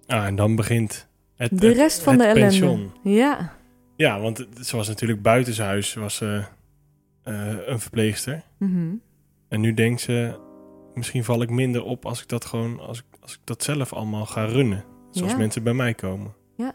[0.08, 2.40] Ah, en dan begint het, de rest van de ellende.
[2.40, 2.92] Pension.
[3.04, 3.56] Ja.
[3.96, 6.44] Ja, want ze was natuurlijk buitenshuis, was ze
[7.26, 8.44] uh, een verpleegster.
[8.58, 8.96] Mhm.
[9.48, 10.40] En nu denkt ze,
[10.94, 13.94] misschien val ik minder op als ik dat gewoon, als ik, als ik dat zelf
[13.94, 14.84] allemaal ga runnen.
[15.12, 16.34] Zoals mensen bij mij komen.
[16.56, 16.74] Ja.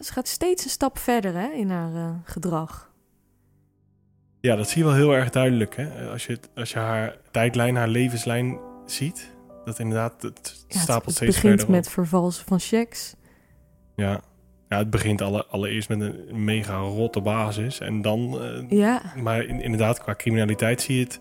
[0.00, 2.87] Ze gaat steeds een stap verder hè, in haar uh, gedrag.
[4.40, 5.76] Ja, dat zie je wel heel erg duidelijk.
[5.76, 6.10] Hè?
[6.10, 9.30] Als, je, als je haar tijdlijn, haar levenslijn ziet.
[9.64, 11.50] Dat inderdaad, het ja, stapelt het, steeds verder.
[11.50, 13.14] Het begint met vervalsen van checks.
[13.96, 14.20] Ja.
[14.68, 17.80] Ja, het begint alle, allereerst met een mega rotte basis.
[17.80, 18.42] En dan...
[18.42, 19.02] Uh, ja.
[19.22, 21.20] Maar in, inderdaad, qua criminaliteit zie je het...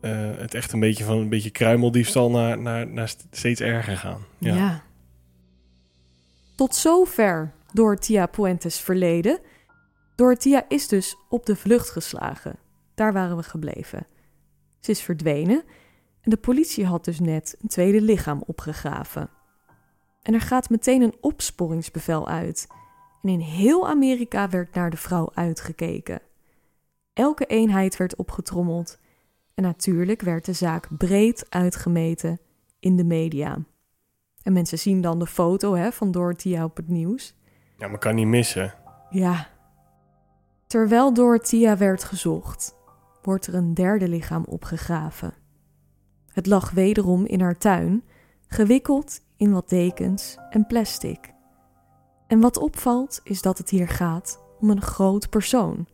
[0.00, 4.20] Uh, het echt een beetje van een beetje kruimeldiefstal naar, naar, naar steeds erger gaan.
[4.38, 4.54] Ja.
[4.54, 4.82] ja.
[6.54, 9.38] Tot zover door Tia Puentes verleden.
[10.18, 12.58] Dorothea is dus op de vlucht geslagen.
[12.94, 14.06] Daar waren we gebleven.
[14.80, 15.62] Ze is verdwenen
[16.20, 19.30] en de politie had dus net een tweede lichaam opgegraven.
[20.22, 22.66] En er gaat meteen een opsporingsbevel uit.
[23.22, 26.20] En in heel Amerika werd naar de vrouw uitgekeken.
[27.12, 28.98] Elke eenheid werd opgetrommeld
[29.54, 32.40] en natuurlijk werd de zaak breed uitgemeten
[32.80, 33.58] in de media.
[34.42, 37.34] En mensen zien dan de foto hè, van Dorothea op het nieuws.
[37.76, 38.74] Ja, maar kan niet missen.
[39.10, 39.56] Ja,
[40.68, 42.74] Terwijl Dorothea werd gezocht,
[43.22, 45.34] wordt er een derde lichaam opgegraven.
[46.26, 48.04] Het lag wederom in haar tuin,
[48.46, 51.34] gewikkeld in wat dekens en plastic.
[52.26, 55.86] En wat opvalt is dat het hier gaat om een groot persoon.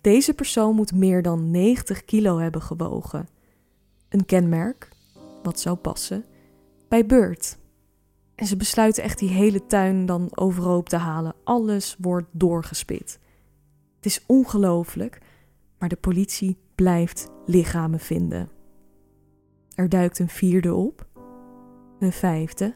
[0.00, 3.28] Deze persoon moet meer dan 90 kilo hebben gewogen.
[4.08, 4.88] Een kenmerk,
[5.42, 6.24] wat zou passen,
[6.88, 7.58] bij Beurt.
[8.34, 11.34] En ze besluiten echt die hele tuin dan overhoop te halen.
[11.44, 13.18] Alles wordt doorgespit.
[14.06, 15.18] Het is ongelooflijk,
[15.78, 18.48] maar de politie blijft lichamen vinden.
[19.74, 21.06] Er duikt een vierde op,
[21.98, 22.74] een vijfde,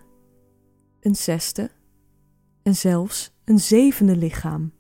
[1.01, 1.71] een zesde
[2.63, 4.73] en zelfs een zevende lichaam.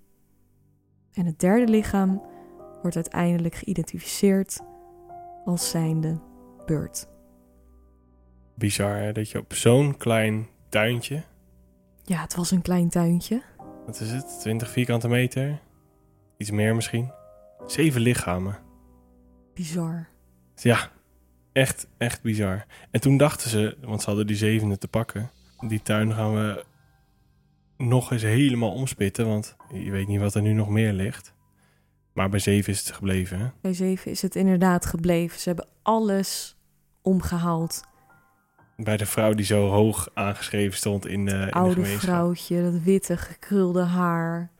[1.12, 2.22] En het derde lichaam
[2.80, 4.60] wordt uiteindelijk geïdentificeerd
[5.44, 6.20] als zijnde
[6.66, 7.08] Beurt.
[8.54, 9.12] Bizar hè?
[9.12, 11.22] dat je op zo'n klein tuintje.
[12.04, 13.42] Ja, het was een klein tuintje.
[13.86, 14.40] Wat is het?
[14.40, 15.60] 20 vierkante meter?
[16.40, 17.12] Iets meer misschien.
[17.66, 18.58] Zeven lichamen.
[19.54, 20.08] Bizar.
[20.54, 20.90] Ja,
[21.52, 22.66] echt, echt bizar.
[22.90, 25.30] En toen dachten ze, want ze hadden die zevende te pakken.
[25.68, 26.64] Die tuin gaan we
[27.76, 31.34] nog eens helemaal omspitten, want je weet niet wat er nu nog meer ligt.
[32.12, 33.38] Maar bij zeven is het gebleven.
[33.38, 33.46] Hè?
[33.60, 35.40] Bij zeven is het inderdaad gebleven.
[35.40, 36.56] Ze hebben alles
[37.02, 37.82] omgehaald.
[38.76, 42.82] Bij de vrouw die zo hoog aangeschreven stond in de, in Oude de vrouwtje, dat
[42.82, 44.50] witte gekrulde haar.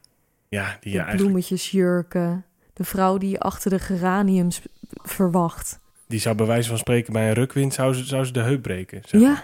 [0.51, 2.45] Ja, die de bloemetjesjurken.
[2.73, 5.81] De vrouw die je achter de geraniums verwacht.
[6.07, 8.63] Die zou bij wijze van spreken bij een rukwind zou ze, zou ze de heup
[8.63, 9.03] breken.
[9.05, 9.43] Zeg Ja,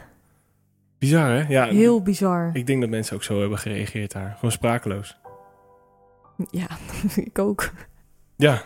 [0.99, 1.47] Bizar, hè?
[1.49, 2.51] Ja, heel bizar.
[2.53, 4.33] Ik denk dat mensen ook zo hebben gereageerd daar.
[4.35, 5.17] Gewoon sprakeloos.
[6.51, 6.67] Ja,
[7.31, 7.71] ik ook.
[8.37, 8.63] Ja.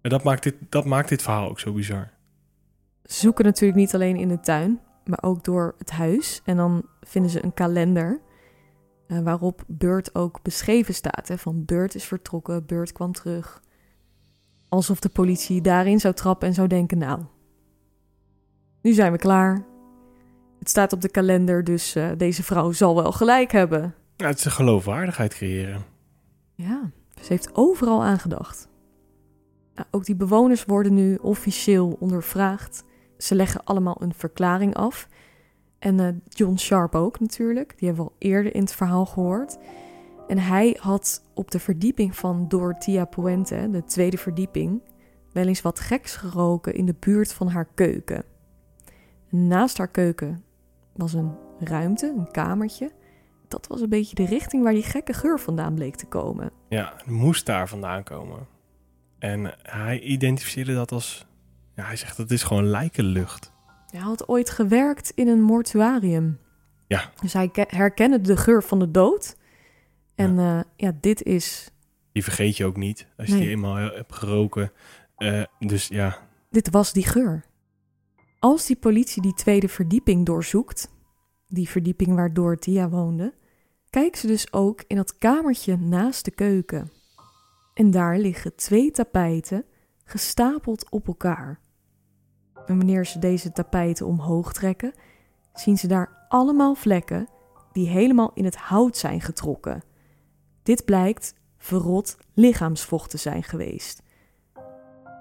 [0.00, 2.10] En dat maakt dit, dat maakt dit verhaal ook zo bizar.
[3.04, 6.42] Ze zoeken natuurlijk niet alleen in de tuin, maar ook door het huis.
[6.44, 8.20] En dan vinden ze een kalender
[9.18, 11.28] waarop Beurt ook beschreven staat.
[11.28, 13.62] Hè, van Beurt is vertrokken, Beurt kwam terug.
[14.68, 17.20] Alsof de politie daarin zou trappen en zou denken, nou,
[18.82, 19.64] nu zijn we klaar.
[20.58, 23.94] Het staat op de kalender, dus uh, deze vrouw zal wel gelijk hebben.
[24.16, 25.84] Ja, het is een geloofwaardigheid creëren.
[26.54, 26.90] Ja,
[27.20, 28.68] ze heeft overal aan gedacht.
[29.74, 32.84] Nou, ook die bewoners worden nu officieel ondervraagd.
[33.18, 35.08] Ze leggen allemaal een verklaring af.
[35.80, 39.58] En eh, John Sharp ook natuurlijk, die hebben we al eerder in het verhaal gehoord.
[40.28, 44.82] En hij had op de verdieping van Dorothea Puente, de tweede verdieping,
[45.32, 48.24] wel eens wat geks geroken in de buurt van haar keuken.
[49.28, 50.42] Naast haar keuken
[50.92, 52.90] was een ruimte, een kamertje.
[53.48, 56.50] Dat was een beetje de richting waar die gekke geur vandaan bleek te komen.
[56.68, 58.46] Ja, het moest daar vandaan komen.
[59.18, 61.26] En hij identificeerde dat als...
[61.74, 63.52] Ja, hij zegt dat is gewoon lijkenlucht.
[63.90, 66.38] Hij had ooit gewerkt in een mortuarium.
[66.86, 67.12] Ja.
[67.20, 69.36] Dus hij ke- herkende de geur van de dood.
[70.14, 71.70] En ja, ja dit is...
[72.12, 74.72] Die vergeet je ook niet als je die eenmaal hebt geroken.
[75.16, 76.18] Eh, dus ja,
[76.50, 77.44] Dit was die geur.
[78.38, 80.90] Als die politie die tweede verdieping doorzoekt,
[81.48, 83.34] die verdieping waar Dorothea woonde,
[83.90, 86.90] kijken ze dus ook in dat kamertje naast de keuken.
[87.74, 89.64] En daar liggen twee tapijten
[90.04, 91.60] gestapeld op elkaar.
[92.70, 94.92] En wanneer ze deze tapijten omhoog trekken,
[95.54, 97.28] zien ze daar allemaal vlekken
[97.72, 99.82] die helemaal in het hout zijn getrokken.
[100.62, 104.02] Dit blijkt verrot lichaamsvocht te zijn geweest.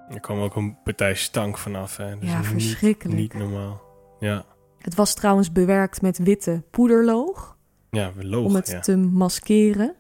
[0.10, 1.98] er kwam ook een partij stank vanaf.
[1.98, 2.20] Hè.
[2.20, 3.20] Dus Ja, niet- verschrikkelijk.
[3.20, 3.82] Niet normaal.
[4.20, 4.46] Ja,
[4.78, 7.58] Het was trouwens bewerkt met witte poederloog
[7.90, 8.46] ja logen.
[8.50, 8.80] om het ja.
[8.80, 9.96] te maskeren.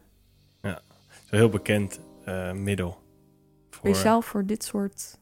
[0.61, 0.77] Een
[1.37, 2.89] heel bekend eh, middel.
[3.69, 5.18] Voor, Speciaal voor dit soort.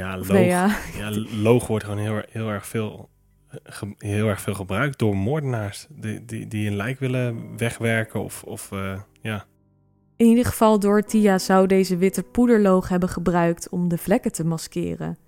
[0.00, 0.28] Ja, loog.
[0.28, 0.76] nee, ja.
[0.98, 1.10] Ja,
[1.42, 3.08] loog wordt gewoon heel, heel, erg veel,
[3.48, 5.86] eh, heel erg veel gebruikt door moordenaars.
[5.90, 9.44] Die, die, die een lijk willen wegwerken of, of eh, ja.
[10.16, 15.18] In ieder geval, Dorothea zou deze witte poederloog hebben gebruikt om de vlekken te maskeren.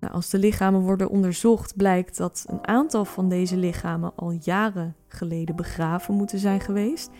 [0.00, 4.96] Nou, als de lichamen worden onderzocht, blijkt dat een aantal van deze lichamen al jaren
[5.08, 7.10] geleden begraven moeten zijn geweest.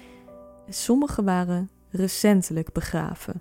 [0.68, 3.40] Sommige waren recentelijk begraven.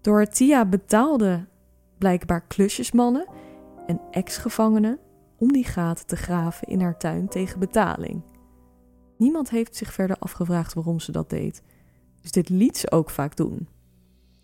[0.00, 1.46] Dorothea betaalde
[2.02, 3.26] blijkbaar klusjesmannen
[3.86, 4.98] en ex-gevangenen
[5.38, 8.22] om die gaten te graven in haar tuin tegen betaling.
[9.18, 11.62] Niemand heeft zich verder afgevraagd waarom ze dat deed.
[12.20, 13.68] Dus dit liet ze ook vaak doen.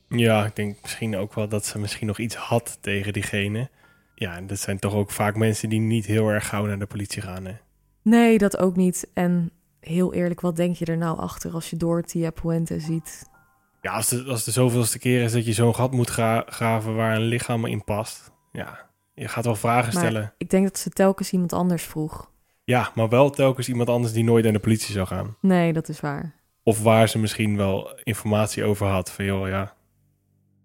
[0.09, 3.71] Ja, ik denk misschien ook wel dat ze misschien nog iets had tegen diegene.
[4.15, 6.87] Ja, en dat zijn toch ook vaak mensen die niet heel erg gauw naar de
[6.87, 7.45] politie gaan.
[7.45, 7.55] Hè?
[8.03, 9.11] Nee, dat ook niet.
[9.15, 9.51] En
[9.81, 13.25] heel eerlijk, wat denk je er nou achter als je Dorothea Puente ziet?
[13.89, 16.95] Ja, als de, als de zoveelste keer is dat je zo'n gat moet gra- graven
[16.95, 18.31] waar een lichaam in past.
[18.53, 18.79] Ja,
[19.15, 20.33] je gaat wel vragen Maar- stellen.
[20.39, 22.31] Ik denk dat ze telkens iemand anders vroeg.
[22.65, 25.37] Ja, maar wel telkens iemand anders die nooit naar de politie zou gaan.
[25.41, 26.35] Nee, dat is waar.
[26.63, 29.11] Of waar ze misschien wel informatie over had.
[29.11, 29.75] Van joh, ja,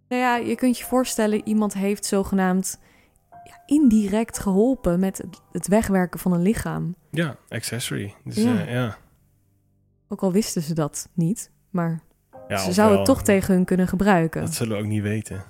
[0.10, 2.80] Nou ja, je kunt je voorstellen, iemand heeft zogenaamd
[3.44, 6.96] ja, indirect geholpen met het, wegwerken van een lichaam.
[7.12, 8.14] ja accessory.
[8.24, 8.54] Dus Ja.
[8.54, 8.98] ja, ja.
[10.08, 12.02] Ook al wisten ze dat niet, maar
[12.48, 14.41] ja ze zouden het toch tegen hun kunnen gebruiken.
[14.41, 15.44] Dat zullen we ook niet weten.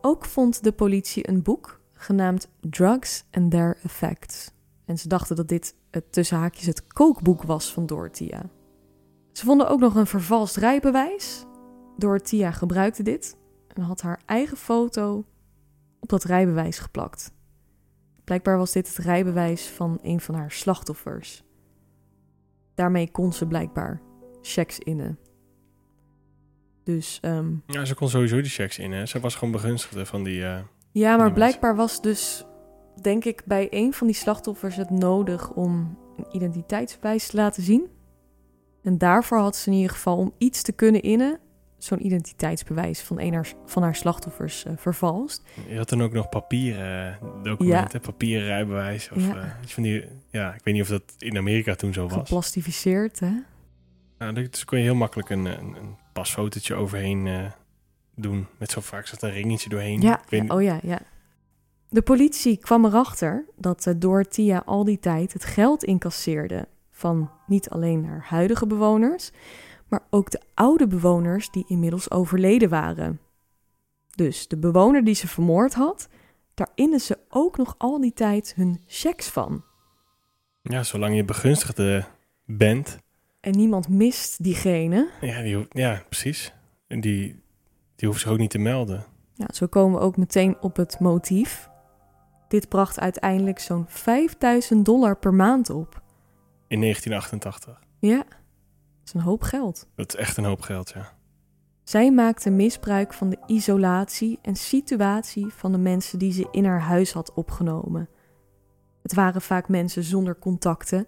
[0.00, 4.50] Ook vond de politie een boek genaamd Drugs and Their Effects.
[4.84, 8.42] En ze dachten dat dit het tussen haakjes het kookboek was van Dorothea.
[9.32, 11.44] Ze vonden ook nog een vervalst rijbewijs.
[11.96, 13.36] Dorothea gebruikte dit
[13.74, 15.24] en had haar eigen foto
[16.00, 17.32] op dat rijbewijs geplakt.
[18.24, 21.44] Blijkbaar was dit het rijbewijs van een van haar slachtoffers.
[22.74, 24.00] Daarmee kon ze blijkbaar
[24.42, 25.18] checks innen.
[26.84, 28.92] Dus ehm, Ja, ze kon sowieso die checks in.
[28.92, 29.06] Hè.
[29.06, 30.44] Ze was gewoon begunstigde van die...
[30.44, 30.58] eh,
[30.92, 32.44] Ja, maar blijkbaar was dus,
[33.02, 37.86] denk ik, bij een van die slachtoffers het nodig om een identiteitsbewijs te laten zien.
[38.82, 41.38] En daarvoor had ze in ieder geval, om iets te kunnen innen,
[41.78, 45.42] zo'n identiteitsbewijs van een haar- van haar slachtoffers eh, vervalst.
[45.68, 49.10] Je had dan ook nog papieren eh, documenten, papieren rijbewijs.
[49.10, 49.58] Of, Ja.
[49.62, 52.12] iets van die, ja, ik weet niet of dat in Amerika toen zo was.
[52.12, 53.32] Geplastificeerd, hè?
[54.22, 57.50] Nou, dus kon je heel makkelijk een, een, een pasfotootje overheen eh,
[58.14, 58.46] doen.
[58.58, 60.00] Met zo vaak zat een ringetje doorheen.
[60.00, 61.00] Ja, weet oh ja, ja.
[61.88, 67.70] De politie kwam erachter dat eh, Dorothea al die tijd het geld incasseerde van niet
[67.70, 69.30] alleen haar huidige bewoners,
[69.88, 73.20] maar ook de oude bewoners die inmiddels overleden waren.
[74.14, 76.08] Dus de bewoner die ze vermoord had,
[76.54, 79.64] daar inden ze ook nog al die tijd hun checks van.
[80.62, 82.04] Ja, zolang je begunstigde
[82.44, 83.01] bent.
[83.42, 85.10] En niemand mist diegene.
[85.20, 86.52] Ja, die, ja precies.
[86.86, 87.42] En die,
[87.96, 89.04] die hoeft zich ook niet te melden.
[89.34, 91.68] Ja, zo komen we ook meteen op het motief.
[92.48, 96.02] Dit bracht uiteindelijk zo'n 5000 dollar per maand op.
[96.66, 97.82] In 1988.
[97.98, 98.26] Ja, dat
[99.04, 99.88] is een hoop geld.
[99.94, 101.12] Dat is echt een hoop geld, ja.
[101.82, 106.80] Zij maakte misbruik van de isolatie en situatie van de mensen die ze in haar
[106.80, 108.08] huis had opgenomen.
[109.02, 111.06] Het waren vaak mensen zonder contacten,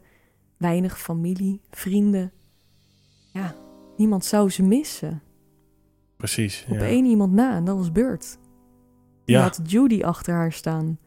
[0.65, 2.33] weinig familie, vrienden.
[3.33, 3.55] Ja,
[3.97, 5.23] niemand zou ze missen.
[6.17, 6.65] precies.
[6.69, 6.85] Op ja.
[6.85, 8.39] één iemand na en dat was Burt.
[9.25, 9.43] Die Ja.
[9.43, 10.99] had Judy achter haar staan.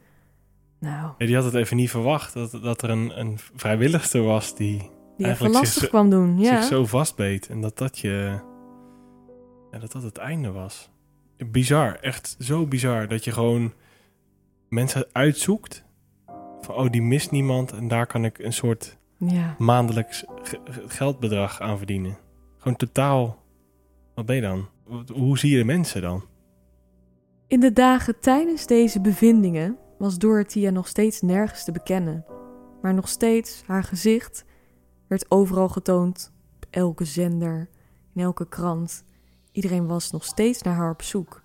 [0.79, 4.55] Nou, Ja, die had het even niet verwacht dat, dat er een, een vrijwilligster was
[4.55, 4.77] die
[5.17, 6.39] die Eigenlijk zich lastig zo- kwam doen.
[6.39, 6.55] Ja.
[6.61, 7.49] zich zo vastbeet.
[7.49, 8.39] En dat dat je.
[9.71, 10.89] Ja, dat dat het einde was.
[11.51, 13.73] Bizar, echt zo bizar dat je gewoon
[14.69, 15.83] mensen uitzoekt.
[16.61, 19.55] Van oh, die mist niemand en daar kan ik een soort ja.
[19.57, 22.17] maandelijks ge- ge- geldbedrag aan verdienen.
[22.57, 23.43] Gewoon totaal.
[24.15, 24.67] Wat ben je dan?
[25.13, 26.23] Hoe zie je de mensen dan?
[27.47, 32.25] In de dagen tijdens deze bevindingen was Dorothea nog steeds nergens te bekennen.
[32.81, 34.45] Maar nog steeds, haar gezicht
[35.07, 37.69] werd overal getoond, op elke zender,
[38.13, 39.03] in elke krant.
[39.51, 41.41] Iedereen was nog steeds naar haar op zoek.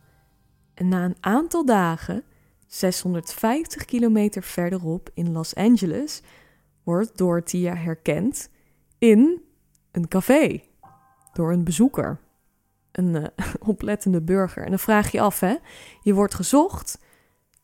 [0.75, 2.25] En na een aantal dagen,
[2.67, 6.23] 650 kilometer verderop in Los Angeles,
[6.83, 8.51] wordt Dorothea herkend
[8.99, 9.43] in
[9.93, 10.61] een café
[11.33, 12.19] door een bezoeker.
[12.93, 14.63] Een eh, oplettende burger.
[14.63, 15.55] En dan vraag je af, hè?
[16.03, 16.99] Je wordt gezocht,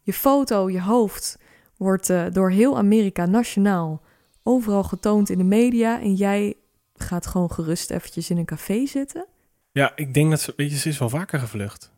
[0.03, 1.39] je foto, je hoofd
[1.77, 4.03] wordt eh, door heel Amerika nationaal
[4.43, 6.55] overal getoond in de media en jij
[6.95, 9.27] gaat gewoon gerust eventjes in een café zitten.
[9.73, 10.53] Ja, ik denk dat ze.
[10.57, 11.93] Weet je, ze is wel vaker gevlucht.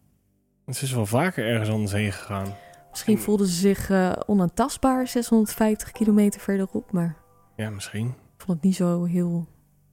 [0.67, 2.57] Ze is wel vaker ergens anders heen gegaan.
[2.91, 7.17] Misschien voelde ze zich eh, onaantastbaar 650 kilometer verderop, maar
[7.57, 8.07] Ja, misschien.
[8.07, 8.15] ik
[8.45, 9.47] vond het niet zo heel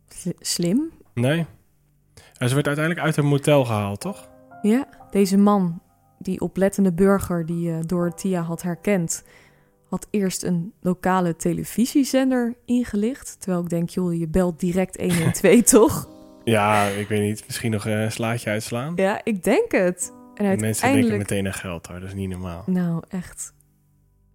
[0.08, 0.92] sli- slim.
[1.14, 1.46] Nee.
[2.38, 4.30] En ze werd uiteindelijk uit een motel gehaald, toch?
[4.62, 5.82] Ja, deze man,
[6.20, 9.24] die oplettende burger die eh Dorothea had herkend,
[9.90, 13.36] had eerst een lokale televisiezender ingelicht.
[13.40, 16.10] Terwijl ik denk, joh, je belt direct 112, toch?
[16.44, 17.44] Ja, ik weet niet.
[17.46, 18.94] Misschien nog een slaatje uitslaan.
[18.96, 20.14] Ja, ik denk het.
[20.38, 21.18] En Mensen denken uiteindelijk...
[21.18, 22.00] meteen aan geld, hoor.
[22.00, 22.64] Dat is niet normaal.
[22.66, 23.54] Nou, echt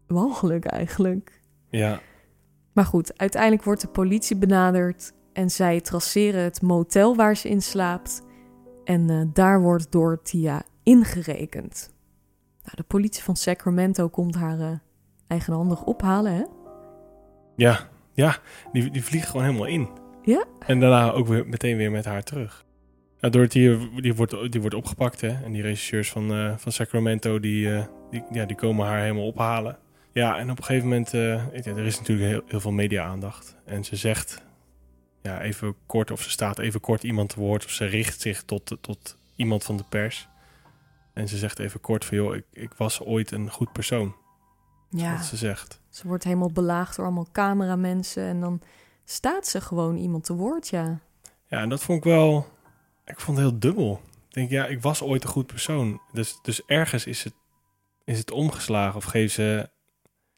[0.07, 1.41] walgelijk eigenlijk.
[1.69, 2.01] Ja,
[2.73, 7.63] Maar goed, uiteindelijk wordt de politie benaderd en zij traceren het motel waar ze in
[7.63, 8.23] slaapt.
[8.85, 11.95] En eh, daar wordt Dorothea ingerekend.
[12.63, 14.71] Nou, de politie van Sacramento komt haar eh,
[15.27, 16.45] eigenhandig ophalen, hè?
[17.57, 18.37] ja, ja.
[18.73, 19.89] Die, die vliegt gewoon helemaal in.
[20.23, 20.45] Ja.
[20.67, 22.65] En daarna ook weer meteen weer met haar terug.
[23.23, 25.29] Ja, Dorothy, die wordt, die wordt opgepakt, hè.
[25.45, 29.27] En die regisseurs van, eh, van Sacramento, die, eh, die, ja, die komen haar helemaal
[29.27, 29.79] ophalen.
[30.13, 31.15] Ja, en op een gegeven moment...
[31.15, 33.57] eh, er is natuurlijk heel, heel veel media-aandacht.
[33.65, 34.43] En ze zegt,
[35.23, 36.11] ja, even kort...
[36.11, 37.65] Of ze staat even kort iemand te woord.
[37.65, 40.29] Of ze richt zich tot, tot iemand van de pers.
[41.13, 42.17] En ze zegt even kort van...
[42.17, 44.15] joh, ik, ik was ooit een goed persoon.
[44.91, 45.81] Ja, Wat ze zegt.
[45.91, 48.61] ze wordt helemaal belaagd door allemaal cameramensen en dan
[49.05, 50.99] staat ze gewoon iemand te woord, ja.
[51.47, 52.47] Ja, en dat vond ik wel...
[53.05, 54.01] Ik vond het heel dubbel.
[54.29, 56.01] Ik denk, ja, ik was ooit een goed persoon.
[56.13, 57.35] Dus, dus ergens is het,
[58.05, 58.97] is het omgeslagen.
[58.97, 59.71] Of geeft ze...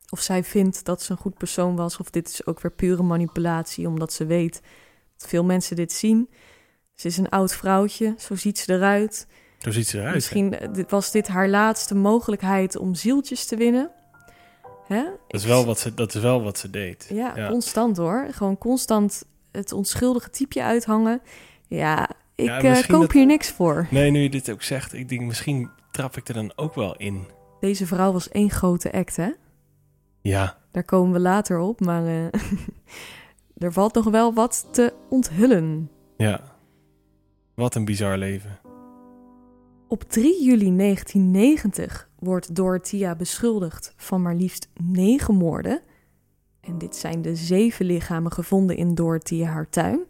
[0.09, 3.03] Of zij vindt dat ze een goed persoon was, of dit is ook weer pure
[3.03, 4.63] manipulatie, omdat ze weet
[5.17, 6.31] dat veel mensen dit zien.
[6.95, 9.27] Ze is een oud vrouwtje, zo ziet ze eruit.
[9.59, 10.15] Zo ziet ze eruit.
[10.15, 13.91] Misschien eh, was dit haar laatste mogelijkheid om zieltjes te winnen.
[14.87, 15.03] Hè?
[15.29, 17.07] Dat is, wel wat ze, dat is wel wat ze deed.
[17.11, 17.49] Ja, Ja.
[17.49, 18.27] constant hoor.
[18.31, 21.21] Gewoon constant het onschuldige typeje uithangen.
[21.69, 23.87] Ja, ik Ja, eh, koop dat- hier niks voor.
[23.91, 26.97] Nee, nu je dit ook zegt, ik denk misschien trap ik er dan ook wel
[26.97, 27.25] in.
[27.61, 29.31] Deze vrouw was één grote act, hè?
[30.21, 32.25] Ja, Daar komen we later op, maar eh,
[33.65, 35.91] er valt nog wel wat te onthullen.
[36.17, 36.53] ja.
[37.55, 38.59] Wat een bizar leven.
[39.89, 45.81] Op 3 juli 1990 wordt Dorothea beschuldigd van maar liefst negen moorden.
[46.61, 50.01] En dit zijn de zeven lichamen gevonden in Dorothea haar tuin,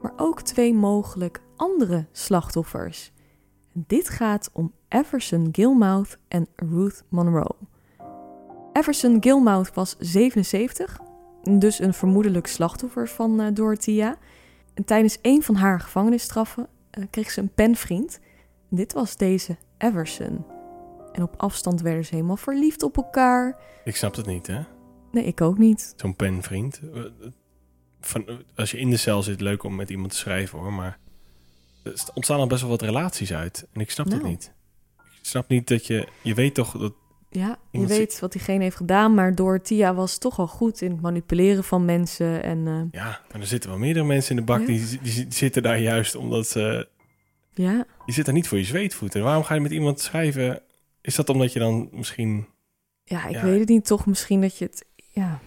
[0.00, 3.12] maar ook twee mogelijk andere slachtoffers.
[3.72, 7.54] Dit gaat om Everson Gilmouth en Ruth Monroe.
[8.72, 11.00] Everson Gilmouth was 77,
[11.42, 14.16] dus een vermoedelijk slachtoffer van eh, Dorothea.
[14.74, 18.20] En tijdens een van haar gevangenisstraffen eh, kreeg ze een penvriend.
[18.68, 20.44] Dit was deze Everson.
[21.12, 23.56] En op afstand werden ze helemaal verliefd op elkaar.
[23.84, 24.60] Ik snap het niet, hè?
[25.10, 25.92] Nee, ik ook niet.
[25.96, 26.80] Zo'n penvriend.
[28.00, 28.24] Van,
[28.56, 30.72] als je in de cel zit, leuk om met iemand te schrijven, hoor.
[30.72, 30.98] Maar
[31.82, 33.66] er ontstaan al best wel wat relaties uit.
[33.72, 34.28] En ik snap het Nou.
[34.28, 34.52] niet.
[34.98, 36.08] Ik snap niet dat je...
[36.22, 36.92] Je weet toch dat...
[37.30, 41.00] Ja, je weet wat diegene heeft gedaan, maar Dorothea was toch al goed in het
[41.00, 42.42] manipuleren van mensen.
[42.42, 44.60] En eh, Ja, maar er zitten wel meerdere mensen in de bak...
[44.60, 44.66] Ja.
[44.66, 46.88] Die, die, die zitten daar juist omdat ze...
[47.54, 49.22] ja, Je zit daar niet voor je zweetvoeten.
[49.22, 50.62] Waarom ga je met iemand schrijven?
[51.00, 52.46] Is dat omdat je dan misschien
[53.04, 53.44] ja, ik Ja.
[53.44, 53.86] weet het niet.
[53.86, 54.84] Toch misschien dat je het...
[55.12, 55.40] Ja,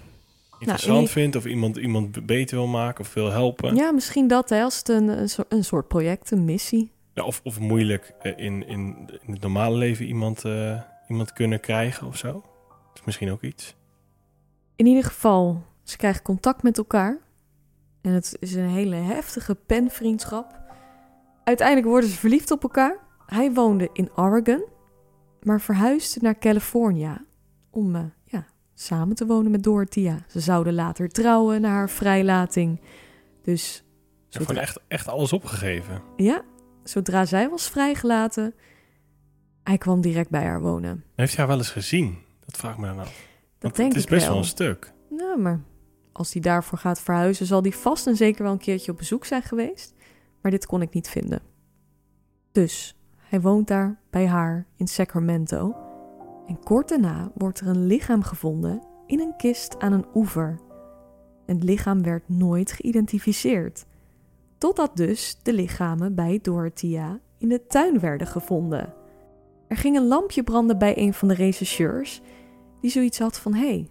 [0.68, 1.36] interessant in- vindt...
[1.36, 3.76] of iemand, iemand beter wil maken of wil helpen?
[3.76, 6.92] ja misschien dat, hè, als het een, een, soort, een soort project, een missie.
[7.14, 11.60] Ja, of, of moeilijk eh, in, in, in het normale leven iemand, eh, iemand kunnen
[11.60, 12.32] krijgen of zo.
[12.32, 13.76] Dat is misschien ook iets.
[14.76, 17.20] In ieder geval, ze krijgen contact met elkaar.
[18.02, 20.62] En het is een hele heftige penvriendschap.
[21.44, 22.98] Uiteindelijk worden ze verliefd op elkaar.
[23.26, 24.66] Hij woonde in Oregon,
[25.42, 27.26] maar verhuisde naar California
[27.70, 28.04] om eh,
[28.84, 30.18] samen te wonen met Dorothea.
[30.28, 32.82] Ze zouden later trouwen na haar vrijlating.
[33.42, 36.02] Dus Ze heeft gewoon echt, echt alles opgegeven.
[36.18, 36.42] ja,
[36.84, 38.54] zodra zij was vrijgelaten,
[39.64, 41.04] hij kwam direct bij haar wonen.
[41.16, 42.18] Heeft hij haar wel eens gezien?
[42.46, 43.28] Dat vraag ik me dan af.
[43.60, 44.94] Dat denk het is ik best wel een stuk.
[45.10, 45.60] Nou, maar
[46.12, 49.26] als hij daarvoor gaat verhuizen, zal hij vast en zeker wel een keertje op bezoek
[49.26, 49.94] zijn geweest.
[50.42, 51.42] Maar dit kon ik niet vinden.
[52.52, 55.76] Dus hij woont daar bij haar in Sacramento.
[56.48, 60.60] En kort daarna wordt er een lichaam gevonden in een kist aan een oever.
[61.46, 63.86] Het lichaam werd nooit geïdentificeerd.
[64.58, 68.94] Totdat dus de lichamen bij Dorothea in de tuin werden gevonden.
[69.68, 72.22] Er ging een lampje branden bij een van de rechercheurs,
[72.82, 73.88] die zoiets had van: hé, hey,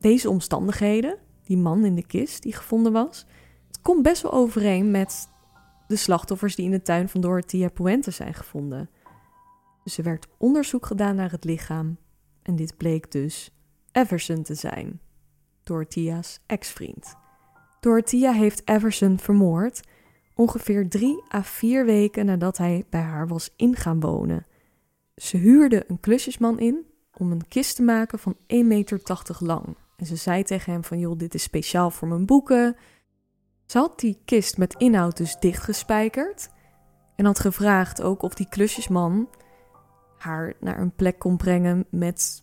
[0.00, 3.26] deze omstandigheden, die man in de kist die gevonden was,
[3.66, 5.28] het komt best wel overeen met
[5.86, 8.90] de slachtoffers die in de tuin van Dorothea Puente zijn gevonden.
[9.88, 11.96] Dus er werd onderzoek gedaan naar het lichaam
[12.42, 13.50] en dit bleek dus
[13.92, 15.00] Everson te zijn,
[15.62, 17.14] Dorothea's ex-vriend.
[17.80, 19.80] Dorothea heeft Everson vermoord
[20.34, 24.46] ongeveer drie à vier weken nadat hij bij haar was ingaan wonen.
[25.16, 26.86] Ze huurde een klusjesman in
[27.16, 29.00] om een kist te maken van 1,80 meter
[29.38, 29.76] lang.
[29.96, 32.76] En ze zei tegen hem van, joh, dit is speciaal voor mijn boeken.
[33.66, 36.48] Ze had die kist met inhoud dus dichtgespijkerd.
[37.16, 39.28] En had gevraagd ook of die klusjesman
[40.18, 42.42] haar naar een plek kon brengen met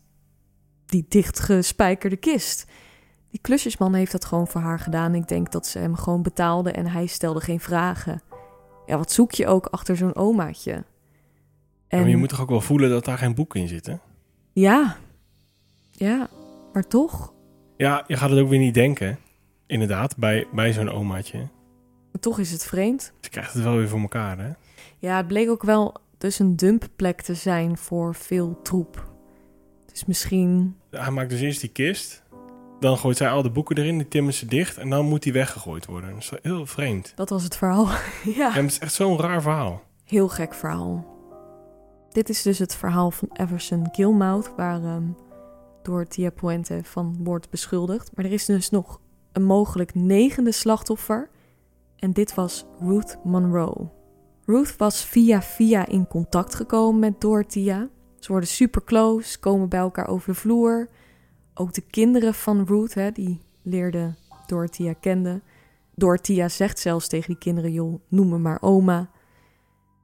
[0.85, 2.65] die dichtgespijkerde kist.
[3.29, 5.15] Die klusjesman heeft dat gewoon voor haar gedaan.
[5.15, 8.21] Ik denk dat ze hem gewoon betaalde en hij stelde geen vragen.
[8.85, 10.83] Ja, wat zoek je ook achter zo'n omaatje?
[11.89, 14.01] Maar je moet toch ook wel voelen dat daar geen boeken in zitten?
[14.53, 14.97] Ja,
[15.91, 16.27] ja,
[16.73, 17.33] maar toch,
[17.77, 19.17] Ja, je gaat het ook weer niet denken.
[19.65, 21.37] Inderdaad, bij, bij zo'n omaatje.
[22.11, 23.13] maar toch is het vreemd.
[23.19, 24.51] Ze krijgt het wel weer voor elkaar, hè?
[24.97, 25.95] Ja, het bleek ook wel
[26.25, 29.13] dus een dumpplek te zijn voor veel troep.
[29.91, 32.23] Dus misschien, Hij maakt dus eerst die kist.
[32.79, 34.77] Dan gooit zij al de boeken erin, die timmen ze dicht.
[34.77, 36.09] En dan moet die weggegooid worden.
[36.09, 37.13] Dat is wel heel vreemd.
[37.15, 37.87] dat was het verhaal.
[38.39, 39.83] ja, maar het is echt zo'n raar verhaal.
[40.03, 41.13] heel gek verhaal.
[42.11, 45.03] Dit is dus het verhaal van Everson Gilmouth, waar ehm,
[45.83, 48.11] Dorothea Puente van wordt beschuldigd.
[48.15, 48.99] Maar er is dus nog
[49.31, 51.29] een mogelijk negende slachtoffer.
[51.95, 53.89] En dit was Ruth Monroe.
[54.45, 57.89] Ruth was via via in contact gekomen met Dorothea.
[58.19, 60.89] Ze worden super close, komen bij elkaar over de vloer.
[61.53, 65.43] Ook de kinderen van Ruth, hè, die leerden Dorothea kenden.
[65.95, 69.09] Dorothea zegt zelfs tegen die kinderen, joh, noem me maar oma.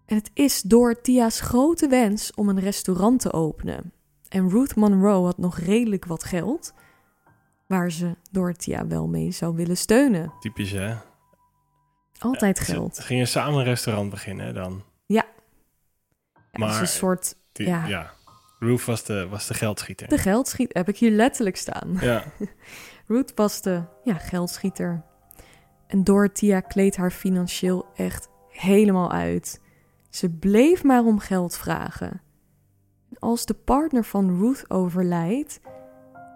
[0.06, 3.94] En het is Dorothea's grote wens om een restaurant te openen.
[4.30, 6.74] En Ruth Monroe had nog redelijk wat geld,
[7.68, 10.34] waar ze Dorothea wel mee zou willen steunen.
[10.40, 10.96] Typisch, hè?
[12.22, 13.00] Altijd Ze geld.
[13.00, 14.84] gingen samen een restaurant beginnen hè, dan.
[15.06, 15.26] Ja,
[16.34, 17.86] het is maar- een soort Die- Ja.
[17.88, 18.12] ja.
[18.60, 20.08] Ruth was de, was de geldschieter.
[20.08, 21.98] de geldschiet, heb ik hier letterlijk staan.
[22.02, 22.24] Ja.
[23.08, 25.04] Ruth was de ja, geldschieter.
[25.88, 29.62] En Dorothea kleedt haar financieel echt helemaal uit.
[30.10, 32.22] Ze bleef maar om geld vragen.
[33.10, 35.60] En als de partner van Ruth overlijdt,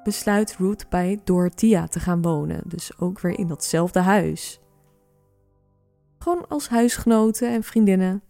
[0.04, 2.62] besluit Ruth bij Dorothea te gaan wonen.
[2.66, 4.60] Dus ook weer in datzelfde huis.
[6.26, 8.22] Gewoon als huisgenoten en vriendinnen.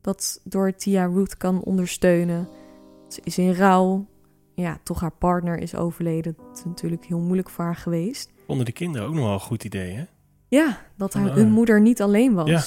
[0.00, 2.48] Dat Dorothea Ruth kan ondersteunen.
[3.08, 4.06] Ze is in rouw.
[4.54, 6.36] Ja, toch haar partner is overleden.
[6.48, 8.30] Het is natuurlijk heel moeilijk voor haar geweest.
[8.46, 10.04] Vonden de kinderen ook nog wel een goed idee, hè?
[10.48, 11.34] Ja, dat haar, Ah.
[11.34, 12.48] hun moeder niet alleen was.
[12.48, 12.62] Ja.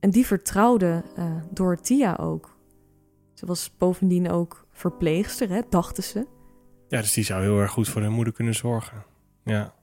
[0.00, 2.56] En die vertrouwde eh Dorothea ook.
[3.34, 6.26] Ze was bovendien ook verpleegster, hè, dachten ze.
[6.88, 9.04] Ja, dus die zou heel erg goed voor hun moeder kunnen zorgen.
[9.44, 9.74] Ja.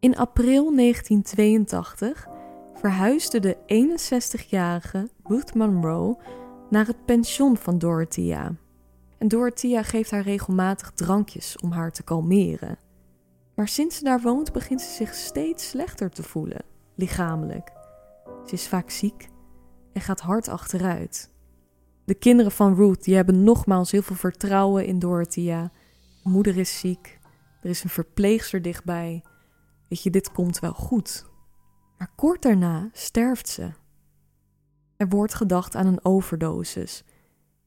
[0.00, 2.28] In april 1982
[2.82, 6.18] verhuisde de 61-jarige Ruth Monroe
[6.70, 8.56] naar het pension van Dorothea.
[9.18, 12.78] En Dorothea geeft haar regelmatig drankjes om haar te kalmeren.
[13.54, 16.64] Maar sinds ze daar woont begint ze zich steeds slechter te voelen,
[16.94, 17.72] lichamelijk.
[18.46, 19.28] Ze is vaak ziek
[19.92, 21.30] en gaat hard achteruit.
[22.04, 25.72] De kinderen van Ruth die hebben nogmaals heel veel vertrouwen in Dorothea.
[26.22, 27.18] Moeder is ziek,
[27.60, 29.24] er is een verpleegster dichtbij.
[29.88, 31.30] Weet je, dit komt wel goed.
[32.02, 33.70] Maar kort daarna sterft ze.
[34.96, 37.04] Er wordt gedacht aan een overdosis.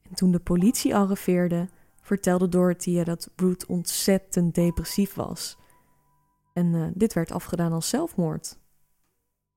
[0.02, 1.68] En toen de politie arriveerde,
[2.00, 5.56] vertelde Dorothea dat Ruth ontzettend depressief was.
[6.52, 8.58] En eh, dit werd afgedaan als zelfmoord.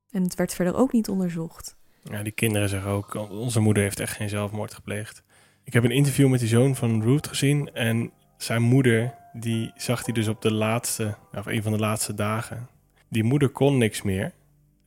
[0.10, 1.78] En het werd verder ook niet onderzocht.
[2.04, 5.24] ja, die kinderen zeggen ook, onze moeder heeft echt geen zelfmoord gepleegd.
[5.64, 7.74] Ik heb een interview met die zoon van Ruth gezien.
[7.74, 12.14] En zijn moeder, die zag hij dus op de laatste, of een van de laatste
[12.14, 12.70] dagen.
[13.10, 14.38] Die moeder kon niks meer.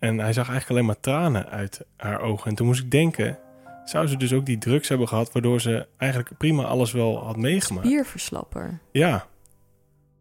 [0.03, 2.51] En hij zag eigenlijk alleen maar tranen uit haar ogen.
[2.51, 3.39] En toen moest ik denken,
[3.85, 7.37] zou ze dus ook die drugs hebben gehad, waardoor ze eigenlijk prima alles wel had
[7.37, 7.87] meegemaakt.
[7.87, 8.81] Spierverslapper.
[8.93, 9.27] Ja,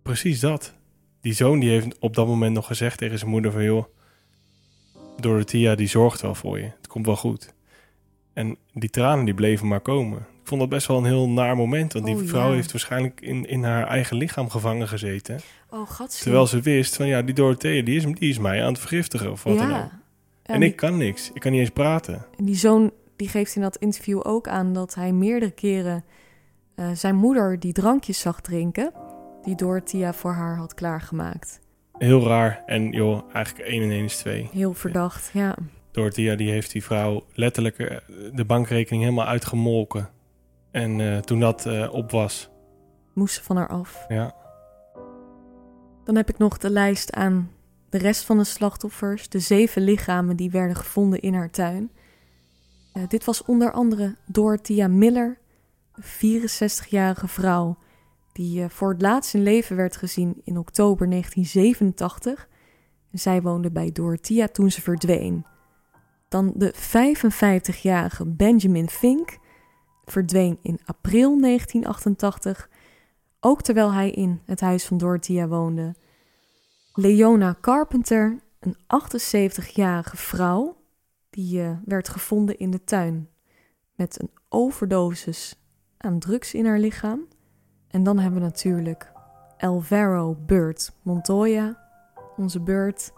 [0.02, 0.74] precies dat.
[1.22, 3.64] Die zoon die heeft op dat moment nog gezegd tegen zijn moeder van...
[3.64, 3.86] joh,
[5.18, 6.66] Dorothea die zorgt wel voor je.
[6.78, 7.54] Het komt wel goed.
[8.34, 10.26] En die tranen die bleven maar komen.
[10.52, 11.94] Vond dat best wel een heel naar moment.
[11.94, 12.54] Want die Oh, vrouw ja.
[12.56, 15.40] heeft waarschijnlijk in, in haar eigen lichaam gevangen gezeten.
[15.70, 16.24] Oh, gatsie.
[16.24, 19.32] Terwijl ze wist van ja, die Dorothea die is, die is mij aan het vergiftigen
[19.32, 19.72] of wat dan ook.
[19.72, 20.00] ja.
[20.44, 21.32] En die, ik kan niks.
[21.34, 22.26] Ik kan niet eens praten.
[22.38, 26.04] en die zoon die geeft in dat interview ook aan dat hij meerdere keren
[26.76, 28.92] eh, zijn moeder die drankjes zag drinken,
[29.44, 31.60] die Dorothea voor haar had klaargemaakt.
[31.98, 32.64] Heel raar.
[32.66, 34.50] En joh, eigenlijk 1 en 1 is 2.
[34.54, 35.56] Heel verdacht, ja.
[35.92, 37.98] Dorothea die heeft die vrouw letterlijk eh,
[38.34, 40.10] de bankrekening helemaal uitgemolken.
[40.72, 42.50] En eh, toen dat eh, op was,
[43.14, 44.06] Moest ze van haar af.
[44.08, 44.36] ja,
[46.04, 47.52] Dan heb ik nog de lijst aan
[47.90, 51.92] de rest van de slachtoffers, de zeven lichamen die werden gevonden in haar tuin.
[52.94, 55.38] Eh, dit was onder andere Dorothea Miller,
[55.94, 57.78] een 64-jarige vrouw
[58.34, 62.48] die voor het laatst in leven werd gezien in oktober 1987.
[63.12, 65.46] En zij woonde bij Dorothea toen ze verdween.
[66.30, 69.38] Dan de 55-jarige Benjamin Fink
[70.06, 72.70] verdween in april 1988
[73.40, 75.96] ook terwijl hij in het huis van Dorothea woonde.
[76.94, 80.78] Leona Carpenter, een 78-jarige vrouw,
[81.30, 83.30] die eh, werd gevonden in de tuin
[83.96, 85.60] met een overdosis
[85.98, 87.28] aan drugs in haar lichaam.
[87.88, 89.12] En dan hebben we natuurlijk
[89.58, 91.90] Alvaro Bird Montoya,
[92.38, 93.12] onze Bird.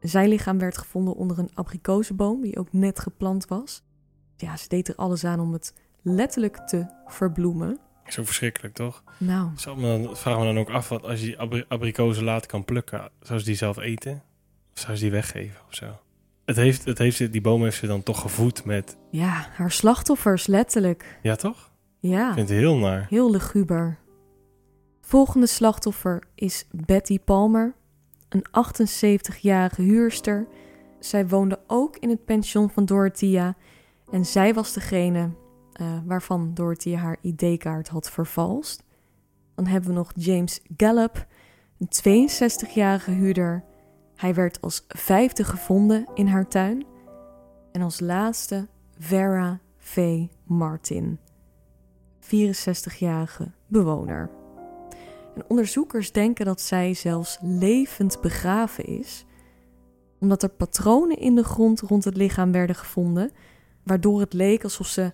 [0.00, 3.82] Zijn lichaam werd gevonden onder een abrikozenboom die ook net geplant was.
[4.42, 7.78] Ja, ze deed er alles aan om het letterlijk te verbloemen.
[8.06, 9.02] zo verschrikkelijk toch?
[9.18, 12.24] Nou, Zou me dan, vraag me dan ook af, wat als je die abri- abrikozen
[12.24, 14.22] later kan plukken, zou ze die zelf eten?
[14.74, 15.98] Of zou ze die weggeven of zo?
[16.44, 19.70] Het heeft, het heeft, ze- die boom heeft ze dan toch gevoed met, Ja, haar
[19.70, 21.18] slachtoffers, letterlijk.
[21.22, 21.70] ja toch?
[21.98, 23.06] Ja, Ik vind het heel naar.
[23.08, 23.98] heel luguber.
[25.00, 27.74] Volgende slachtoffer is Betty Palmer,
[28.28, 30.46] een 78-jarige huurster.
[31.00, 33.54] Zij woonde ook in het pension van Dorothea
[34.12, 35.30] en zij was degene
[35.72, 38.84] eh, waarvan Dorothea haar ID-kaart had vervalst.
[39.54, 41.26] Dan hebben we nog James Gallup,
[41.78, 43.64] een 62-jarige huurder.
[44.16, 46.86] Hij werd als vijfde gevonden in haar tuin.
[47.72, 50.26] En als laatste Vera V.
[50.44, 51.18] Martin,
[52.20, 54.30] 64-jarige bewoner.
[55.34, 59.24] En onderzoekers denken dat zij zelfs levend begraven is,
[60.20, 63.30] omdat er patronen in de grond rond het lichaam werden gevonden,
[63.82, 65.12] waardoor het leek alsof ze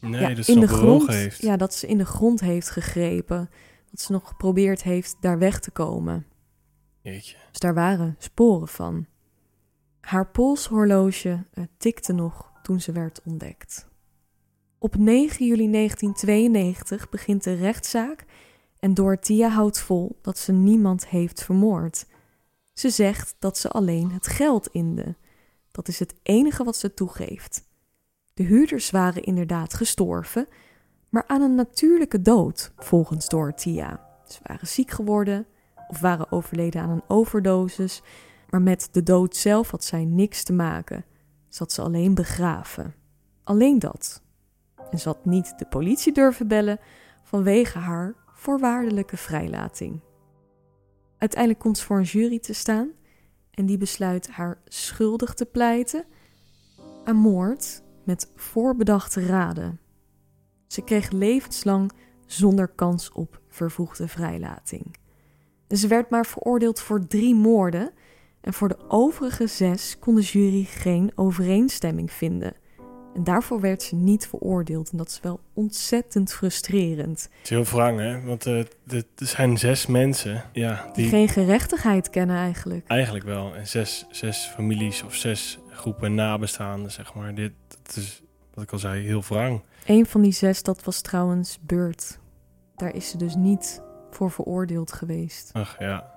[0.00, 1.42] Nee, ja, dat ze in de grond, heeft.
[1.42, 3.50] ja, dat ze in de grond heeft gegrepen,
[3.90, 6.26] dat ze nog geprobeerd heeft daar weg te komen.
[7.00, 7.36] Jeetje.
[7.50, 9.06] Dus daar waren sporen van.
[10.00, 13.88] Haar polshorloge eh, tikte nog toen ze werd ontdekt.
[14.78, 18.24] Op 9 juli 1992 begint de rechtszaak
[18.78, 22.06] en Dorothea houdt vol dat ze niemand heeft vermoord.
[22.72, 25.16] Ze zegt dat ze alleen het geld inde.
[25.70, 27.68] Dat is het enige wat ze toegeeft.
[28.40, 30.48] De huurders waren inderdaad gestorven,
[31.08, 34.06] maar aan een natuurlijke dood, volgens Dorothea.
[34.28, 35.46] Ze waren ziek geworden
[35.88, 38.02] of waren overleden aan een overdosis,
[38.50, 41.04] maar met de dood zelf had zij niks te maken.
[41.48, 42.94] Ze had ze alleen begraven.
[43.44, 44.22] Alleen dat.
[44.90, 46.78] En ze had niet de politie durven bellen
[47.22, 50.00] vanwege haar voorwaardelijke vrijlating.
[51.18, 52.90] Uiteindelijk komt ze voor een jury te staan
[53.50, 56.04] en die besluit haar schuldig te pleiten
[57.04, 59.80] aan moord met voorbedachte raden.
[60.66, 61.92] Ze kreeg levenslang
[62.26, 64.96] zonder kans op vervoegde vrijlating.
[65.68, 67.90] En Ze werd maar veroordeeld voor drie moorden
[68.40, 72.54] en voor de overige zes kon de jury geen overeenstemming vinden.
[73.14, 77.22] En daarvoor werd ze niet veroordeeld en dat is wel ontzettend frustrerend.
[77.22, 78.22] Het is heel wrang, hè?
[78.22, 82.86] Want het er zijn zes mensen, ja, Die die geen gerechtigheid kennen eigenlijk.
[82.86, 83.54] eigenlijk wel.
[83.54, 87.34] En zes, zes families of zes groepen nabestaanden, zeg maar.
[87.34, 87.52] Dit
[87.94, 88.22] dat is,
[88.54, 89.62] wat ik al zei, heel wrang.
[89.86, 92.18] Een van die zes, dat was trouwens Beurt.
[92.76, 95.50] Daar is ze dus niet voor veroordeeld geweest.
[95.52, 96.14] Ach ja.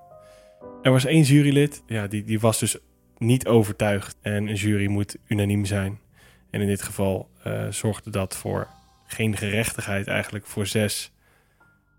[0.81, 2.77] Er was één jurylid, ja, die, die was dus
[3.17, 4.15] niet overtuigd.
[4.21, 5.99] En een jury moet unaniem zijn.
[6.49, 8.67] En in dit geval eh, zorgde dat voor
[9.05, 11.13] geen gerechtigheid eigenlijk voor zes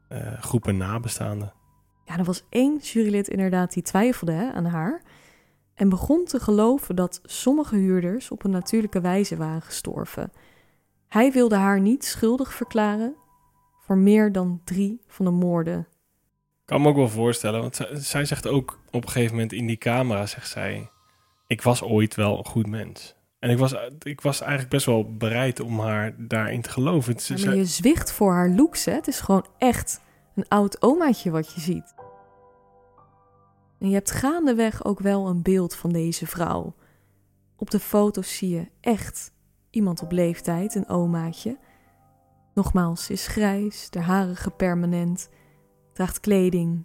[0.09, 1.53] eh, groepen nabestaanden.
[2.05, 5.03] Ja, er was één jurylid inderdaad die twijfelde hè, aan haar.
[5.75, 10.33] En begon te geloven dat sommige huurders op een natuurlijke wijze waren gestorven.
[11.09, 13.15] Hij wilde haar niet schuldig verklaren
[13.81, 15.79] voor meer dan drie van de moorden.
[16.61, 19.53] Ik kan me ook wel voorstellen, want zij, zij zegt ook op een gegeven moment
[19.53, 20.89] in die camera, zegt zij...
[21.47, 23.15] Ik was ooit wel een goed mens.
[23.39, 27.15] En ik was, ik was eigenlijk best wel bereid om haar daarin te geloven.
[27.19, 28.93] Ja, maar je zwicht voor haar looks, hè?
[28.93, 30.01] Het is gewoon echt
[30.35, 31.95] een oud omaatje wat je ziet.
[33.85, 36.75] En je hebt gaandeweg ook wel een beeld van deze vrouw.
[37.57, 39.33] Op de foto's zie je echt
[39.71, 41.59] iemand op leeftijd, een omaatje.
[42.55, 45.29] Nogmaals, ze is grijs, de haren gepermanent,
[45.93, 46.85] draagt kleding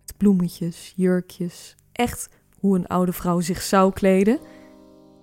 [0.00, 1.76] met bloemetjes, jurkjes.
[1.92, 4.38] Echt hoe een oude vrouw zich zou kleden.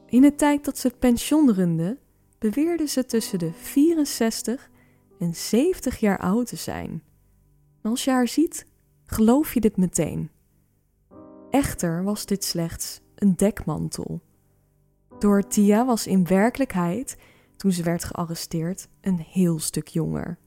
[0.06, 1.98] In de tijd dat ze het pension runde,
[2.38, 4.70] beweerde ze tussen de 64
[5.20, 7.04] en 70 jaar oud te zijn.
[7.82, 8.66] Als je haar ziet,
[9.06, 10.30] geloof je dit meteen.
[11.50, 14.22] Echter was dit slechts een dekmantel.
[15.20, 17.18] Dorothea was in werkelijkheid,
[17.56, 20.38] toen ze werd gearresteerd, een heel stuk jonger.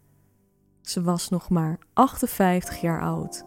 [0.81, 3.45] Ze was nog maar 58 jaar oud.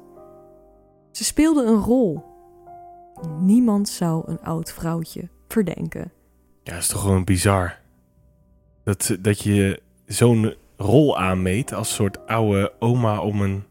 [1.11, 2.23] Ze speelde een rol.
[3.39, 6.11] Niemand zou een oud vrouwtje verdenken.
[6.63, 7.79] Ja, dat is toch gewoon bizar.
[8.83, 13.63] Dat, dat je zo'n rol aanmeet als soort oude oma om een...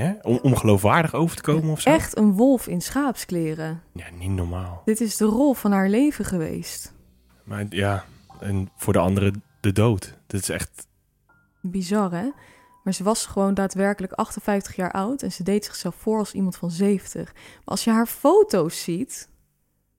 [0.00, 0.12] Hè?
[0.22, 1.90] Om, om geloofwaardig over te komen of zo?
[1.90, 3.82] Echt een wolf in schaapskleren.
[3.92, 4.82] Ja, niet normaal.
[4.84, 6.94] Dit is de rol van haar leven geweest.
[7.44, 8.04] Maar ja,
[8.40, 10.14] en voor de anderen de dood.
[10.26, 10.86] Dat is echt...
[11.62, 12.30] Bizar, hè?
[12.84, 16.56] Maar ze was gewoon daadwerkelijk 58 jaar oud en ze deed zichzelf voor als iemand
[16.56, 17.32] van 70.
[17.34, 19.28] Maar als je haar foto's ziet,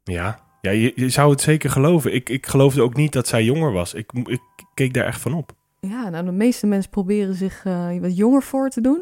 [0.04, 2.14] Ja, ja je, je zou het zeker geloven.
[2.14, 3.93] Ik, ik geloofde ook niet dat zij jonger was.
[3.93, 4.41] Ik, ik
[4.74, 5.52] keek daar echt van op.
[5.80, 9.02] ja, nou, de meeste mensen proberen zich eh, wat jonger voor te doen.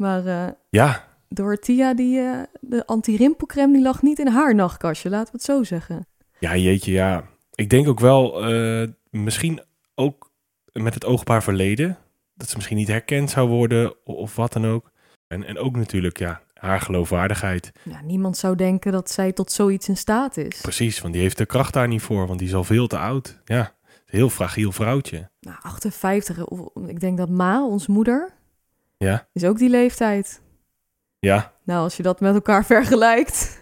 [0.00, 5.32] Maar eh Ja, Dorothea, die, eh, de anti-rimpelcreme, die lag niet in haar nachtkastje, laten
[5.32, 6.06] we het zo zeggen.
[6.38, 7.24] ja jeetje, ja.
[7.54, 9.60] Ik denk ook wel, eh, misschien
[9.94, 10.30] ook
[10.72, 11.98] met het oog op haar verleden.
[12.34, 14.90] Dat ze misschien niet herkend zou worden of wat dan ook.
[15.26, 17.70] En, en ook natuurlijk, ja, haar geloofwaardigheid.
[17.82, 20.60] Ja, niemand zou denken dat zij tot zoiets in staat is.
[20.60, 22.98] Precies, want die heeft de kracht daar niet voor, want die is al veel te
[22.98, 23.38] oud.
[23.44, 23.74] Ja,
[24.06, 25.30] heel fragiel vrouwtje.
[25.40, 28.38] Nou, 58, of, ik denk dat Ma, ons moeder,
[29.04, 30.42] Ja, is ook die leeftijd.
[31.18, 31.52] ja.
[31.64, 33.60] Nou, als je dat met elkaar vergelijkt.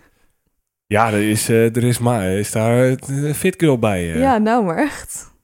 [0.87, 4.13] Ja, er is, eh, er is maar, is daar een fit girl bij.
[4.13, 4.21] eh.
[4.21, 5.35] Ja, nou maar echt.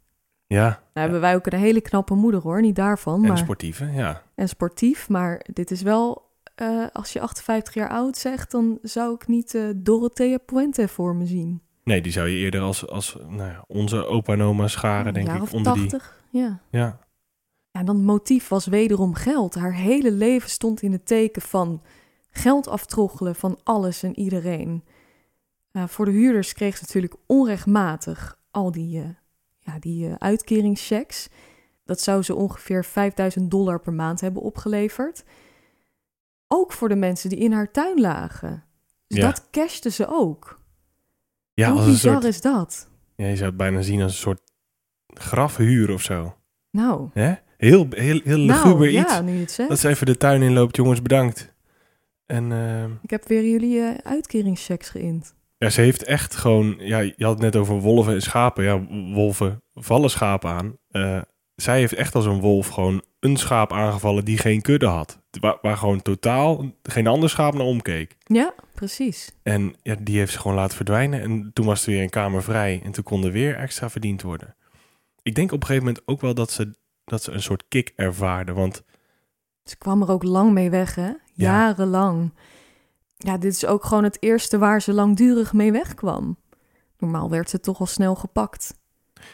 [0.47, 0.65] ja.
[0.65, 3.23] Nou hebben wij ook een hele knappe moeder hoor, niet daarvan.
[3.23, 4.23] En Maar, sportieve, ja.
[4.35, 9.15] en sportief, maar dit is wel, eh, als je 58 jaar oud zegt, dan zou
[9.15, 11.63] ik niet eh Dorothea Puente voor me zien.
[11.85, 15.25] Nee, die zou je eerder als, als nou ja, onze opa en oma scharen, een
[15.25, 15.53] denk ik.
[15.53, 15.87] Onder die.
[15.87, 16.61] 80, ja.
[16.71, 16.99] Ja.
[17.75, 19.55] Ja, en dan motief was wederom geld.
[19.55, 21.83] Haar hele leven stond in het teken van
[22.31, 24.85] geld aftroggelen van alles en iedereen.
[25.73, 29.09] Voor de huurders kreeg ze natuurlijk onrechtmatig al die, eh,
[29.59, 31.29] ja, die eh, uitkeringschecks.
[31.85, 35.25] Dat zou ze ongeveer 5000 dollar per maand hebben opgeleverd.
[36.49, 38.65] Ook voor de mensen die in haar tuin lagen.
[39.07, 39.27] Dus Ja.
[39.27, 40.61] dat cashte ze ook.
[41.55, 42.89] Ja, Hoe bizar soort, is dat?
[43.17, 44.41] ja, je zou het bijna zien als een soort
[45.07, 46.35] grafhuur of zo.
[46.71, 47.35] Nou, Hè?
[47.65, 49.13] Heel, heel, heel nou iets.
[49.13, 49.69] ja, nu het zegt.
[49.69, 51.53] Dat ze even de tuin inloopt, jongens, bedankt.
[52.27, 55.35] En ehm, Ik heb weer jullie eh, uitkeringschecks geïnd.
[55.59, 56.77] ja, ze heeft echt gewoon...
[56.79, 58.65] Ja, je had het net over wolven en schapen.
[58.65, 60.79] Ja, wolven vallen schapen aan.
[60.91, 61.21] Eh,
[61.55, 65.23] zij heeft echt als een wolf gewoon een schaap aangevallen die geen kudde had.
[65.41, 68.17] Waar, waar gewoon totaal geen ander schaap naar omkeek.
[68.25, 69.33] Ja, precies.
[69.43, 71.21] En ja, die heeft ze gewoon laten verdwijnen.
[71.21, 72.81] En toen was er weer een kamer vrij.
[72.85, 74.57] En toen kon er weer extra verdiend worden.
[75.23, 76.75] Ik denk op een gegeven moment ook wel dat ze,
[77.05, 78.53] dat ze een soort kick ervaarde.
[78.53, 78.83] Want
[79.65, 81.13] Ze kwam er ook lang mee weg, hè?
[81.33, 82.35] Jarenlang.
[83.17, 86.37] Ja, dit is ook gewoon het eerste waar ze langdurig mee wegkwam.
[86.99, 88.79] Normaal werd ze toch al snel gepakt.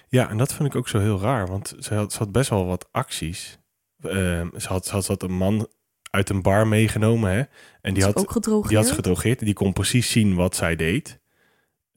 [0.08, 1.46] ja, en dat vind ik ook zo heel raar.
[1.46, 3.58] Want ze had, ze had best wel wat acties.
[4.00, 5.68] Ehm, ze, had, ze, had, ze had een man
[6.10, 7.30] uit een bar meegenomen.
[7.30, 7.42] Hè?
[7.80, 8.14] En die had,
[8.68, 9.38] die had ze gedrogeerd.
[9.38, 11.19] Die kon precies zien wat zij deed.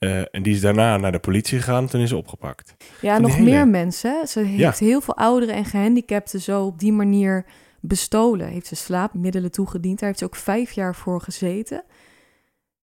[0.04, 1.88] Eh, en die is daarna naar de politie gegaan.
[1.88, 2.76] Toen is ze opgepakt.
[3.02, 4.28] ja, nog hele- meer mensen.
[4.28, 7.46] Ze heeft heel veel ouderen en gehandicapten zo op die manier
[7.80, 8.48] bestolen.
[8.48, 10.00] Heeft ze slaapmiddelen toegediend.
[10.00, 11.84] Daar heeft ze ook vijf jaar voor gezeten.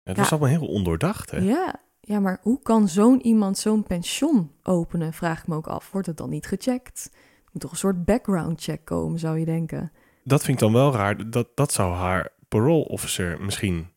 [0.02, 0.22] Dat Ja.
[0.22, 1.30] was allemaal heel ondoordacht.
[1.30, 1.38] Hè?
[1.38, 5.12] Ja, ja, maar hoe kan zo'n iemand zo'n pension openen?
[5.12, 5.90] Vraag ik me ook af.
[5.92, 7.09] Wordt het dan niet gecheckt?
[7.12, 9.92] Er moet toch een soort background check komen, zou je denken.
[10.24, 11.30] Dat vind ik dan wel raar.
[11.30, 13.88] Dat, dat zou haar parole officer misschien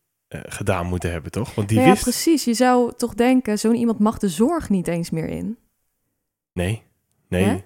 [0.42, 1.54] gedaan moeten hebben, toch?
[1.54, 2.06] Want die Nou ja, wist...
[2.06, 2.44] precies.
[2.44, 5.56] Je zou toch denken, zo'n iemand mag de zorg niet eens meer in.
[6.52, 6.82] Nee,
[7.28, 7.44] nee.
[7.44, 7.56] Hè?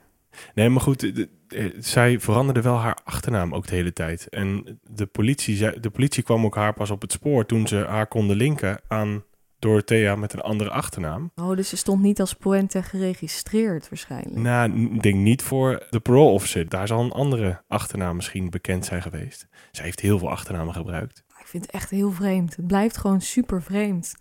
[0.55, 4.28] Nee, maar goed, de- de- eh, zij veranderde wel haar achternaam ook de hele tijd.
[4.28, 7.77] En de politie, zei, de politie kwam ook haar pas op het spoor toen ze
[7.77, 9.23] haar konden linken aan
[9.59, 11.31] Dorothea met een andere achternaam.
[11.36, 14.36] Oh, dus ze stond niet als Puente geregistreerd waarschijnlijk.
[14.36, 16.69] Nou, ik denk niet voor de parole officer.
[16.69, 19.49] Daar zal een andere achternaam misschien bekend zijn geweest.
[19.73, 21.24] Zij heeft heel veel achternamen gebruikt.
[21.48, 22.56] Ik vind het echt heel vreemd.
[22.56, 24.14] Het blijft gewoon super vreemd.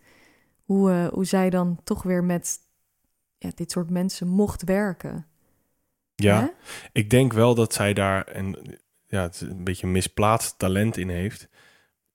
[0.64, 2.58] hoe, eh, hoe zij dan toch weer met
[3.38, 5.26] ja, dit soort mensen mocht werken.
[6.16, 6.48] Ja, Hè?
[6.92, 8.78] ik denk wel dat zij daar een,
[9.08, 11.48] ja, het een beetje misplaatst talent in heeft.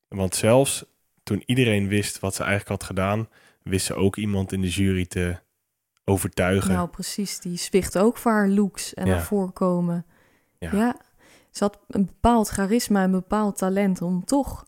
[0.09, 0.85] Want zelfs
[1.23, 3.29] toen iedereen wist wat ze eigenlijk had gedaan,
[3.63, 5.37] wist ze ook iemand in de jury te
[6.05, 6.73] overtuigen.
[6.73, 7.41] Nou, precies.
[7.41, 9.13] Die zwicht ook voor haar looks en Ja.
[9.13, 10.07] haar voorkomen.
[10.59, 10.71] Ja.
[10.77, 10.97] Ja.
[11.51, 14.67] Ze had een bepaald charisma en een bepaald talent om toch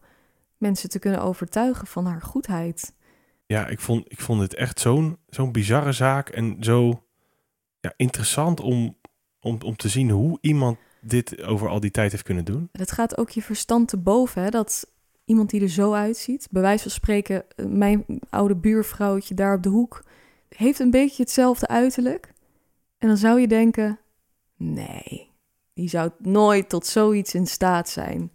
[0.65, 2.95] mensen te kunnen overtuigen van haar goedheid.
[3.47, 7.05] Ja, ik vond, ik vond het echt zo'n zo'n bizarre zaak en zo
[7.81, 8.97] ja, interessant om,
[9.41, 12.69] om, om te zien hoe iemand dit over al die tijd heeft kunnen doen.
[12.73, 14.49] Het gaat ook je verstand te boven, hè?
[14.49, 14.93] Dat
[15.25, 19.63] iemand die er zo uitziet, bij wijze van spreken, eh, mijn oude buurvrouwtje daar op
[19.63, 20.05] de hoek,
[20.49, 22.33] heeft een beetje hetzelfde uiterlijk.
[22.99, 23.99] En dan zou je denken,
[24.57, 25.31] nee,
[25.75, 28.33] die zou nooit tot zoiets in staat zijn.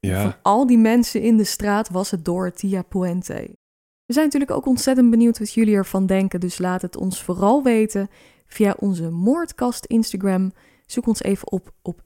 [0.00, 3.58] Ja, al die mensen in de straat was het Dorothea Puente.
[4.06, 7.62] We zijn natuurlijk ook ontzettend benieuwd wat jullie ervan denken, dus laat het ons vooral
[7.62, 8.08] weten
[8.46, 10.52] via onze Moordkast Instagram.
[10.86, 12.02] Zoek ons even op op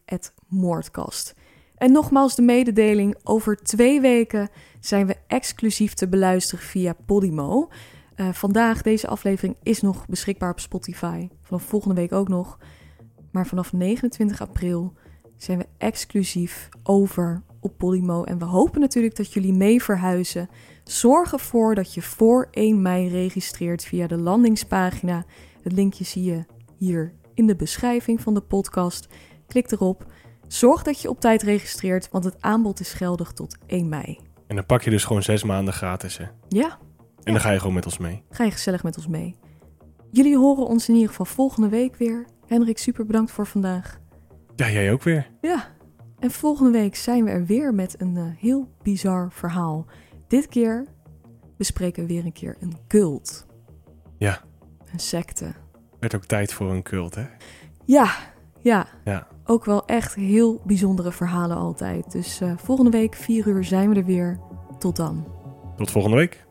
[0.49, 1.35] @moordkast.
[1.75, 4.49] En nogmaals de mededeling, over twee weken
[4.81, 7.69] zijn we exclusief te beluisteren via Podimo.
[8.15, 11.29] Eh, vandaag, deze aflevering is nog beschikbaar op Spotify.
[11.43, 12.59] Vanaf volgende week ook nog.
[13.31, 14.93] Maar vanaf 29 april
[15.37, 18.25] zijn we exclusief over op Podimo.
[18.25, 20.49] En we hopen natuurlijk dat jullie mee verhuizen.
[20.85, 25.25] Zorg ervoor dat je voor 1 mei registreert via de landingspagina.
[25.63, 26.45] Het linkje zie je
[26.77, 29.09] hier in de beschrijving van de podcast.
[29.47, 30.07] Klik erop.
[30.47, 34.19] Zorg dat je op tijd registreert, want het aanbod is geldig tot 1 mei.
[34.47, 36.17] en dan pak je dus gewoon zes maanden gratis.
[36.19, 36.25] Hè?
[36.49, 36.79] Ja,
[37.23, 38.23] En dan ga je gewoon met ons mee.
[38.31, 39.37] ga je gezellig met ons mee.
[40.11, 42.27] Jullie horen ons in ieder geval volgende week weer.
[42.47, 44.01] Hendrik, super bedankt voor vandaag.
[44.57, 45.31] Ja, jij ook weer.
[45.41, 45.69] Ja,
[46.25, 49.87] en volgende week zijn we er weer met een eh, heel bizar verhaal.
[50.29, 50.87] Dit keer
[51.57, 53.47] bespreken we weer een keer een cult.
[54.19, 54.41] Ja.
[54.93, 55.53] Een secte.
[56.01, 57.25] Werd ook tijd voor een cult, hè?
[57.85, 58.11] Ja,
[58.61, 58.87] ja.
[59.05, 59.27] Ja.
[59.45, 62.13] Ook wel echt heel bijzondere verhalen altijd.
[62.13, 64.41] Dus eh, volgende week, 4 uur, zijn we er weer.
[64.79, 65.27] Tot dan.
[65.77, 66.44] Tot volgende week.